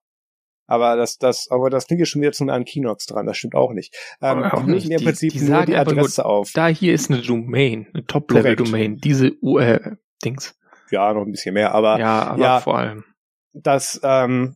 [0.68, 3.26] Aber das, das, aber das klingt ja schon wieder zu einem Kinox dran.
[3.26, 3.94] Das stimmt auch nicht.
[4.22, 6.52] Ähm, auch die legen im Prinzip die, die nur die Adresse nur, auf.
[6.54, 8.98] Da hier ist eine Domain, eine Top-Level-Domain.
[8.98, 10.56] Diese URL-Dings.
[10.92, 13.04] Ja, noch ein bisschen mehr, aber ja, aber ja, vor allem.
[13.54, 14.56] Das, ähm,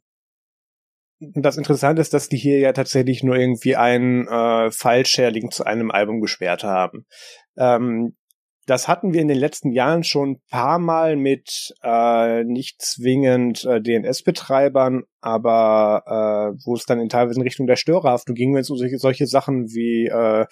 [1.34, 5.91] das Interessante ist, dass die hier ja tatsächlich nur irgendwie einen äh, File-Share-Link zu einem
[5.91, 7.05] Album gesperrt haben.
[7.57, 8.15] Ähm,
[8.67, 13.63] das hatten wir in den letzten Jahren schon ein paar Mal mit äh, nicht zwingend
[13.63, 18.61] äh, DNS-Betreibern, aber äh, wo es dann in teilweise in Richtung der Störerhaftung ging, wenn
[18.61, 20.45] es um solche, solche Sachen wie äh,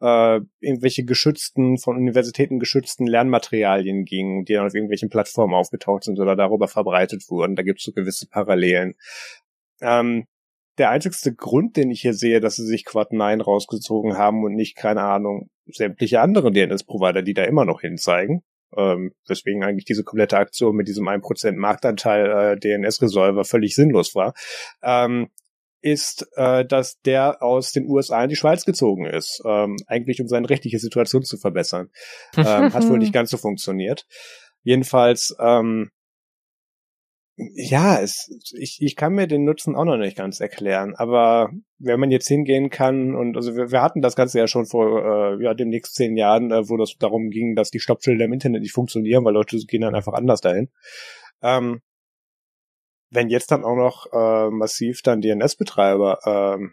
[0.00, 6.20] äh, irgendwelche geschützten, von Universitäten geschützten Lernmaterialien ging, die dann auf irgendwelchen Plattformen aufgetaucht sind
[6.20, 7.56] oder darüber verbreitet wurden.
[7.56, 8.94] Da gibt es so gewisse Parallelen.
[9.80, 10.24] Ähm,
[10.78, 14.54] der einzigste Grund, den ich hier sehe, dass sie sich Quad 9 rausgezogen haben und
[14.54, 18.42] nicht, keine Ahnung, sämtliche andere DNS-Provider, die da immer noch hinzeigen,
[18.76, 24.34] ähm, weswegen eigentlich diese komplette Aktion mit diesem 1% Marktanteil äh, DNS-Resolver völlig sinnlos war,
[24.82, 25.28] ähm,
[25.80, 30.28] ist, äh, dass der aus den USA in die Schweiz gezogen ist, ähm, eigentlich um
[30.28, 31.90] seine rechtliche Situation zu verbessern.
[32.36, 34.04] ähm, hat wohl nicht ganz so funktioniert.
[34.62, 35.90] Jedenfalls ähm,
[37.36, 42.00] ja, es, ich, ich kann mir den Nutzen auch noch nicht ganz erklären, aber wenn
[42.00, 45.42] man jetzt hingehen kann und also wir, wir hatten das Ganze ja schon vor äh,
[45.44, 48.72] ja demnächst zehn Jahren, äh, wo das darum ging, dass die Stoppschilder im Internet nicht
[48.72, 50.70] funktionieren, weil Leute gehen dann einfach anders dahin.
[51.42, 51.82] Ähm,
[53.10, 56.72] wenn jetzt dann auch noch äh, massiv dann DNS-Betreiber ähm,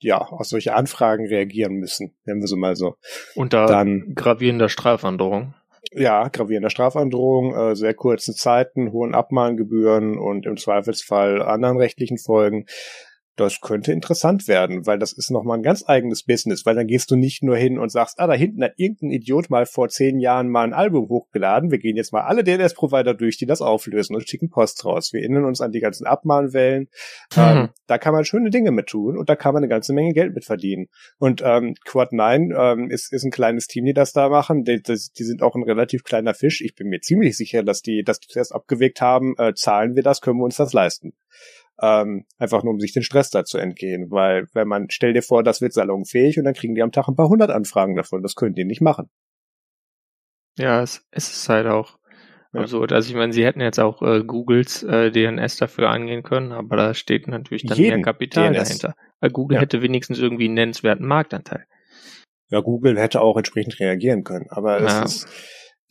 [0.00, 2.94] ja auf solche Anfragen reagieren müssen, nennen wir so mal so.
[3.34, 5.54] Unter dann gravierender Strafandrohung.
[5.94, 12.66] Ja, gravierender Strafandrohung, äh, sehr kurzen Zeiten, hohen Abmahngebühren und im Zweifelsfall anderen rechtlichen Folgen.
[13.36, 17.10] Das könnte interessant werden, weil das ist nochmal ein ganz eigenes Business, weil dann gehst
[17.10, 20.18] du nicht nur hin und sagst, ah, da hinten hat irgendein Idiot mal vor zehn
[20.18, 24.14] Jahren mal ein Album hochgeladen, wir gehen jetzt mal alle DNS-Provider durch, die das auflösen
[24.14, 25.14] und schicken Post raus.
[25.14, 26.88] Wir erinnern uns an die ganzen Abmahnwellen.
[27.34, 27.42] Mhm.
[27.42, 30.12] Ähm, da kann man schöne Dinge mit tun und da kann man eine ganze Menge
[30.12, 30.88] Geld mit verdienen.
[31.18, 34.64] Und ähm, Quad 9 ähm, ist, ist ein kleines Team, die das da machen.
[34.64, 36.60] Die, die, die sind auch ein relativ kleiner Fisch.
[36.60, 40.02] Ich bin mir ziemlich sicher, dass die, dass die zuerst abgewegt haben, äh, zahlen wir
[40.02, 41.14] das, können wir uns das leisten
[41.82, 45.22] ähm, einfach nur um sich den Stress da zu entgehen, weil wenn man, stell dir
[45.22, 48.22] vor, das wird salonfähig und dann kriegen die am Tag ein paar hundert Anfragen davon,
[48.22, 49.10] das können die nicht machen.
[50.56, 51.98] Ja, es, es ist halt auch
[52.52, 52.60] ja.
[52.60, 52.92] absurd.
[52.92, 56.76] Also ich meine, sie hätten jetzt auch äh, Googles äh, DNS dafür angehen können, aber
[56.76, 58.68] da steht natürlich dann Jeden mehr Kapital DNS.
[58.68, 58.94] dahinter.
[59.20, 59.62] Weil Google ja.
[59.62, 61.66] hätte wenigstens irgendwie einen nennenswerten Marktanteil.
[62.50, 65.02] Ja, Google hätte auch entsprechend reagieren können, aber ja.
[65.02, 65.28] es ist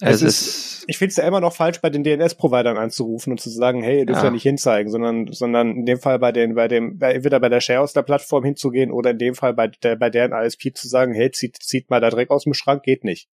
[0.01, 3.49] es, ist, ich finde es ja immer noch falsch, bei den DNS-Providern anzurufen und zu
[3.49, 4.25] sagen, hey, ihr dürft ja.
[4.25, 7.61] ja nicht hinzeigen, sondern, sondern in dem Fall bei den, bei dem, entweder bei der
[7.61, 10.87] Share aus der Plattform hinzugehen oder in dem Fall bei der, bei deren ISP zu
[10.87, 13.29] sagen, hey, zieht, zieht mal da Dreck aus dem Schrank, geht nicht.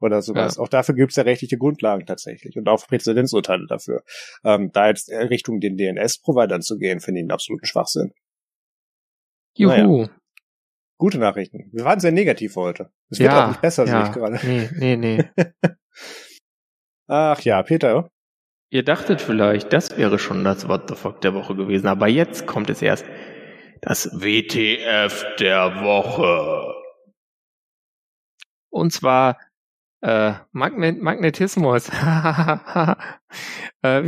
[0.00, 0.56] Oder sowas.
[0.56, 0.62] Ja.
[0.62, 4.02] Auch dafür gibt's ja rechtliche Grundlagen tatsächlich und auch Präzedenzurteile dafür.
[4.44, 8.12] Ähm, da jetzt Richtung den DNS-Providern zu gehen, finde ich einen absoluten Schwachsinn.
[9.56, 9.70] Juhu.
[9.70, 10.10] Naja.
[11.00, 11.68] Gute Nachrichten.
[11.72, 12.92] Wir waren sehr negativ heute.
[13.08, 13.90] Es wird ja, auch nicht besser, ja.
[13.90, 14.38] sehe ich gerade.
[14.46, 15.24] Nee, nee, nee.
[17.06, 18.10] Ach ja, Peter.
[18.68, 22.46] Ihr dachtet vielleicht, das wäre schon das What the fuck der Woche gewesen, aber jetzt
[22.46, 23.06] kommt es erst.
[23.80, 26.74] Das WTF der Woche.
[28.68, 29.38] Und zwar
[30.02, 31.88] äh, Magnet Magnetismus.
[31.88, 32.96] äh, wir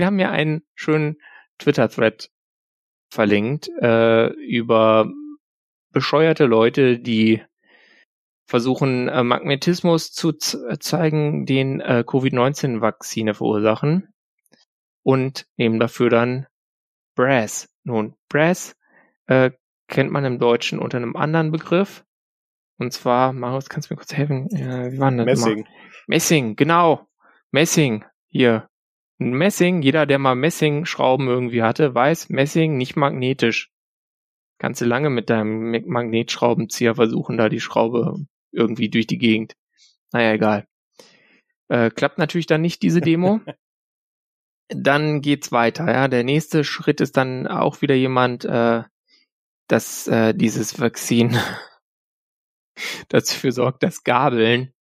[0.05, 1.17] haben ja einen schönen
[1.57, 2.31] Twitter-Thread
[3.09, 5.11] verlinkt äh, über
[5.93, 7.43] bescheuerte Leute, die
[8.47, 14.09] versuchen, äh, Magnetismus zu zeigen, den äh, Covid-19-Vakzine verursachen
[15.03, 16.47] und nehmen dafür dann
[17.15, 17.69] Brass.
[17.85, 18.77] Nun, Brass
[19.27, 19.53] äh,
[19.89, 22.05] kennt man im Deutschen unter einem anderen Begriff.
[22.79, 24.49] Und zwar, Marius, kannst du mir kurz helfen?
[24.51, 25.25] Äh, wie war das?
[25.25, 25.61] Messing.
[25.63, 25.71] Mal?
[26.09, 27.07] Messing, genau.
[27.51, 28.05] Messing.
[28.29, 28.69] Hier.
[29.19, 33.72] Messing, jeder, der mal Messing-Schrauben irgendwie hatte, weiß, Messing nicht magnetisch
[34.59, 39.55] kannst du lange mit deinem Magnetschraubenzieher versuchen, da die Schraube irgendwie durch die Gegend.
[40.13, 40.67] Naja, egal.
[41.69, 43.41] Äh, klappt natürlich dann nicht diese Demo.
[44.69, 45.91] dann geht's weiter.
[45.91, 48.83] Ja, der nächste Schritt ist dann auch wieder jemand, äh,
[49.69, 51.37] dass äh, dieses Vakzin
[53.09, 54.73] dafür sorgt, dass Gabeln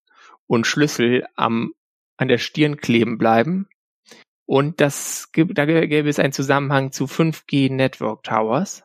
[0.48, 1.74] und Schlüssel am
[2.18, 3.68] an der Stirn kleben bleiben.
[4.46, 8.84] Und das da gäbe es einen Zusammenhang zu 5G Network Towers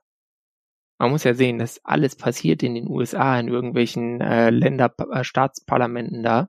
[0.98, 5.24] man muss ja sehen, dass alles passiert in den USA, in irgendwelchen äh, Länder, äh,
[5.24, 6.48] Staatsparlamenten da.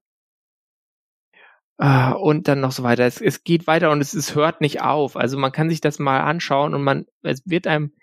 [1.79, 3.05] Uh, und dann noch so weiter.
[3.05, 5.15] Es, es geht weiter und es, es hört nicht auf.
[5.15, 7.93] Also man kann sich das mal anschauen und man, es wird einem,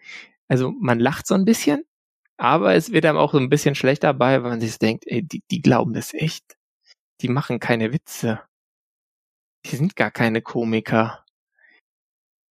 [0.47, 1.85] also man lacht so ein bisschen,
[2.37, 5.23] aber es wird einem auch so ein bisschen schlecht dabei, weil man sich denkt, ey,
[5.23, 6.57] die, die glauben das echt.
[7.21, 8.43] Die machen keine Witze.
[9.67, 11.25] Die sind gar keine Komiker.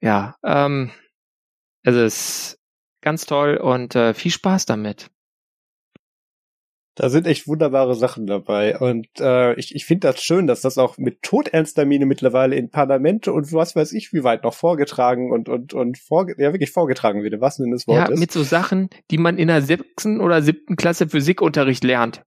[0.02, 0.92] Ja, ähm,
[1.86, 2.60] also es
[3.04, 5.10] ganz toll und äh, viel Spaß damit.
[6.96, 8.78] Da sind echt wunderbare Sachen dabei.
[8.78, 12.70] Und äh, ich, ich finde das schön, dass das auch mit todernster Miene mittlerweile in
[12.70, 16.72] Parlamente und was weiß ich wie weit noch vorgetragen und, und, und vorge ja, wirklich
[16.72, 18.20] vorgetragen wird, was denn das Wort ja, ist.
[18.20, 22.22] mit so Sachen, die man in der sechsten oder siebten Klasse Physikunterricht lernt.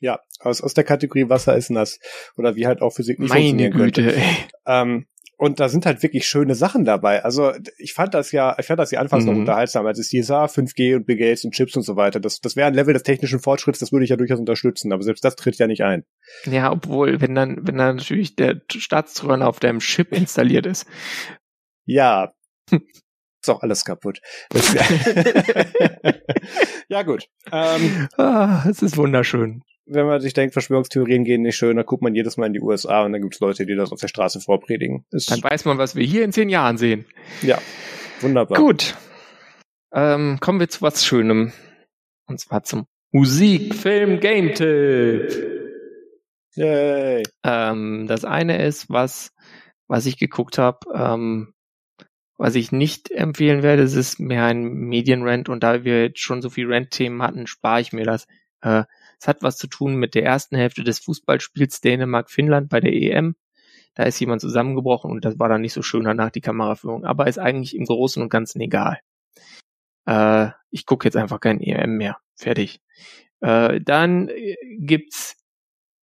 [0.00, 1.98] Ja, aus, aus der Kategorie Wasser ist nass.
[2.36, 4.16] Oder wie halt auch Physik nicht Meine Güte, könnte.
[4.16, 4.36] ey.
[4.66, 5.06] Ähm,
[5.38, 7.22] und da sind halt wirklich schöne Sachen dabei.
[7.22, 9.32] Also ich fand das ja, ich fand das ja anfangs mhm.
[9.32, 12.20] noch unterhaltsam, als es hieß, ah, 5G und Big Gates und Chips und so weiter.
[12.20, 15.02] Das, das wäre ein Level des technischen Fortschritts, das würde ich ja durchaus unterstützen, aber
[15.02, 16.04] selbst das tritt ja nicht ein.
[16.44, 20.86] Ja, obwohl, wenn dann, wenn dann natürlich der Staatstrojaner auf deinem Chip installiert ist.
[21.84, 22.32] Ja.
[22.70, 24.20] ist auch alles kaputt.
[26.88, 27.28] ja, gut.
[27.52, 32.02] Ähm, ah, es ist wunderschön wenn man sich denkt, Verschwörungstheorien gehen nicht schön, dann guckt
[32.02, 34.08] man jedes Mal in die USA und dann gibt es Leute, die das auf der
[34.08, 35.06] Straße vorpredigen.
[35.10, 37.06] Das dann weiß man, was wir hier in zehn Jahren sehen.
[37.42, 37.58] Ja,
[38.20, 38.58] wunderbar.
[38.58, 38.96] Gut.
[39.92, 41.52] Ähm, kommen wir zu was Schönem.
[42.26, 45.32] Und zwar zum Musik, Film, Game Tipp.
[46.56, 47.22] Yay.
[47.44, 49.32] Ähm, das eine ist, was,
[49.86, 51.54] was ich geguckt habe, ähm,
[52.36, 56.42] was ich nicht empfehlen werde, es ist mehr ein Medienrent und da wir jetzt schon
[56.42, 58.26] so viel Rent-Themen hatten, spare ich mir das.
[58.62, 58.84] Äh,
[59.18, 63.36] es hat was zu tun mit der ersten Hälfte des Fußballspiels Dänemark-Finnland bei der EM.
[63.94, 67.26] Da ist jemand zusammengebrochen und das war dann nicht so schön danach die Kameraführung, aber
[67.26, 69.00] ist eigentlich im Großen und Ganzen egal.
[70.06, 72.18] Äh, ich gucke jetzt einfach kein EM mehr.
[72.34, 72.80] Fertig.
[73.40, 75.36] Äh, dann äh, gibt's,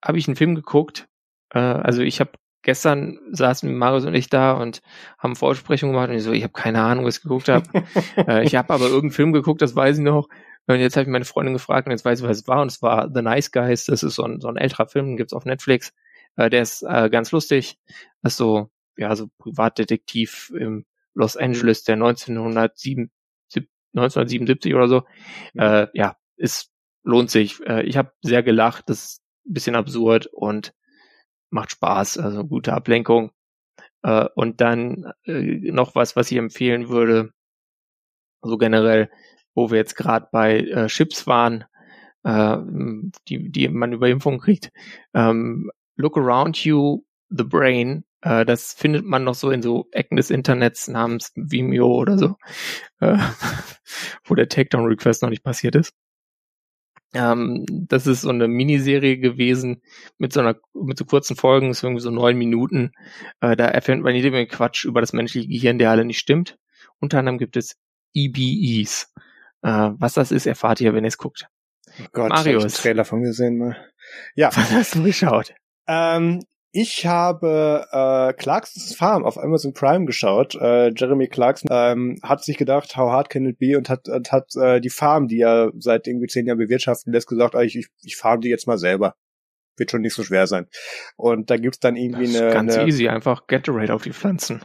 [0.04, 1.08] habe ich einen Film geguckt.
[1.54, 2.32] Äh, also ich habe
[2.64, 4.82] gestern saßen Marius und ich da und
[5.20, 7.66] haben Vorsprechung gemacht und ich so, ich habe keine Ahnung, was ich geguckt habe.
[8.18, 10.28] äh, ich habe aber irgendeinen Film geguckt, das weiß ich noch.
[10.68, 12.62] Und jetzt habe ich meine Freundin gefragt und jetzt weiß ich, was es war.
[12.62, 13.86] Und es war The Nice Guys.
[13.86, 15.94] Das ist so ein, so ein älterer Film, den gibt's auf Netflix.
[16.38, 17.78] Äh, der ist äh, ganz lustig.
[18.22, 23.12] Das ist so, ja, so Privatdetektiv im Los Angeles der 1907,
[23.96, 25.04] 1977 oder so.
[25.54, 25.60] Mhm.
[25.60, 26.72] Äh, ja, es
[27.04, 27.60] lohnt sich.
[27.68, 28.90] Äh, ich habe sehr gelacht.
[28.90, 30.74] Das ist ein bisschen absurd und
[31.50, 32.18] macht Spaß.
[32.18, 33.32] Also gute Ablenkung.
[34.02, 37.34] Äh, und dann äh, noch was, was ich empfehlen würde.
[38.42, 39.10] So generell
[39.56, 41.66] wo wir jetzt gerade bei äh, Chips waren,
[42.24, 42.58] äh,
[43.28, 44.72] die, die man über Impfung kriegt.
[45.14, 50.16] Ähm, Look Around You, The Brain, äh, das findet man noch so in so Ecken
[50.18, 52.36] des Internets namens Vimeo oder so,
[53.00, 53.18] äh,
[54.26, 55.94] wo der Takedown-Request noch nicht passiert ist.
[57.14, 59.82] Ähm, das ist so eine Miniserie gewesen
[60.18, 62.92] mit so einer mit so kurzen Folgen, ist irgendwie so neun Minuten.
[63.40, 66.58] Äh, da erfährt man jede Menge Quatsch über das menschliche Gehirn, der alle nicht stimmt.
[67.00, 67.76] Unter anderem gibt es
[68.16, 69.14] EBEs.
[69.64, 71.48] Äh, was das ist, erfahrt ihr, wenn ihr es guckt.
[72.00, 72.66] Oh Gott, Marius.
[72.66, 73.78] Ich Trailer von gesehen mal.
[74.36, 74.48] Ja.
[74.56, 75.54] Was hast du geschaut?
[75.88, 80.56] Ähm, ich habe äh, Clarksons Farm auf Amazon Prime geschaut.
[80.56, 84.32] Äh, Jeremy Clarkson ähm, hat sich gedacht, how hard can it be und hat, und
[84.32, 87.76] hat äh, die Farm, die er seit irgendwie zehn Jahren bewirtschaften lässt, gesagt, ah, ich,
[87.76, 89.16] ich, ich farm die jetzt mal selber.
[89.78, 90.68] Wird schon nicht so schwer sein.
[91.16, 92.52] Und da gibt's dann irgendwie eine.
[92.52, 94.62] Ganz eine, easy, einfach Gatorade auf die Pflanzen.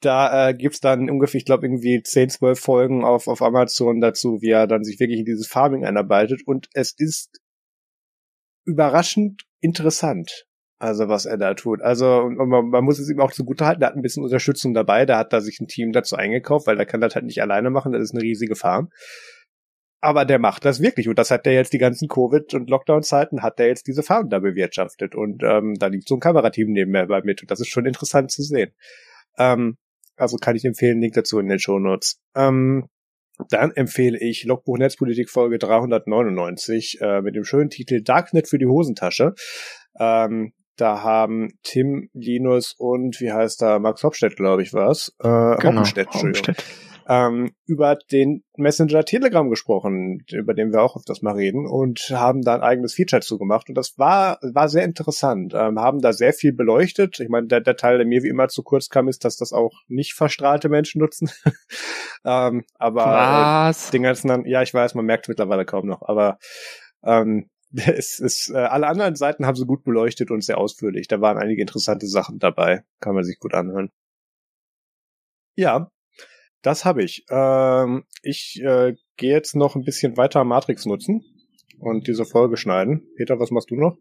[0.00, 4.40] Da äh, gibt's dann ungefähr, ich glaube, irgendwie 10, 12 Folgen auf, auf Amazon dazu,
[4.40, 6.42] wie er dann sich wirklich in dieses Farming einarbeitet.
[6.46, 7.40] Und es ist
[8.64, 10.46] überraschend interessant.
[10.78, 11.82] Also was er da tut.
[11.82, 15.04] Also man, man muss es ihm auch zugute halten, er hat ein bisschen Unterstützung dabei,
[15.04, 17.68] da hat da sich ein Team dazu eingekauft, weil er kann das halt nicht alleine
[17.68, 18.88] machen, das ist eine riesige Farm.
[20.00, 23.42] Aber der macht das wirklich und das hat der jetzt die ganzen Covid- und Lockdown-Zeiten,
[23.42, 27.08] hat der jetzt diese Farm da bewirtschaftet und ähm, da liegt so ein Kamerateam nebenher
[27.08, 28.72] bei mit und das ist schon interessant zu sehen.
[29.36, 29.76] Ähm,
[30.20, 32.20] also kann ich empfehlen, Link dazu in den Show Notes.
[32.34, 32.88] Ähm,
[33.48, 38.66] dann empfehle ich Logbuch Netzpolitik Folge 399 äh, mit dem schönen Titel Darknet für die
[38.66, 39.34] Hosentasche.
[39.98, 45.14] Ähm, da haben Tim, Linus und wie heißt da Max Hopstedt, glaube ich, was?
[45.18, 46.64] Äh, genau, Hopstedt, Hopstedt
[47.08, 52.42] ähm, über den Messenger Telegram gesprochen, über den wir auch das mal reden und haben
[52.42, 55.54] da ein eigenes Feature zugemacht und das war war sehr interessant.
[55.54, 57.20] Ähm, haben da sehr viel beleuchtet.
[57.20, 59.52] Ich meine, der, der Teil, der mir wie immer zu kurz kam, ist, dass das
[59.52, 61.30] auch nicht verstrahlte Menschen nutzen.
[62.24, 63.70] ähm, aber?
[63.70, 66.38] Äh, den ganzen, ja, ich weiß, man merkt mittlerweile kaum noch, aber
[67.02, 71.08] ähm, es ist, äh, alle anderen Seiten haben sie gut beleuchtet und sehr ausführlich.
[71.08, 72.82] Da waren einige interessante Sachen dabei.
[73.00, 73.90] Kann man sich gut anhören.
[75.56, 75.90] Ja,
[76.62, 77.24] das habe ich.
[77.30, 81.22] Ähm, ich äh, gehe jetzt noch ein bisschen weiter Matrix nutzen
[81.78, 83.06] und diese Folge schneiden.
[83.16, 83.96] Peter, was machst du noch?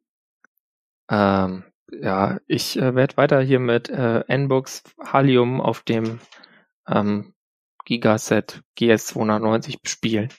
[1.09, 6.19] Ähm, ja, ich äh, werde weiter hier mit äh, Nbox Halium auf dem
[6.87, 7.33] ähm,
[7.85, 10.29] Gigaset GS290 spielen.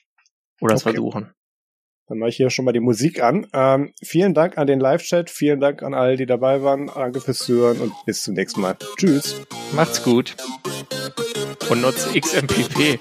[0.61, 0.95] Oder es okay.
[0.95, 1.33] versuchen.
[2.07, 3.47] Dann mache ich hier schon mal die Musik an.
[3.53, 6.89] Ähm, vielen Dank an den Live-Chat, vielen Dank an alle, die dabei waren.
[6.89, 8.77] Danke fürs Zuhören und bis zum nächsten Mal.
[8.97, 9.41] Tschüss.
[9.73, 10.37] Macht's gut.
[11.71, 12.99] Und nutzt XMPP.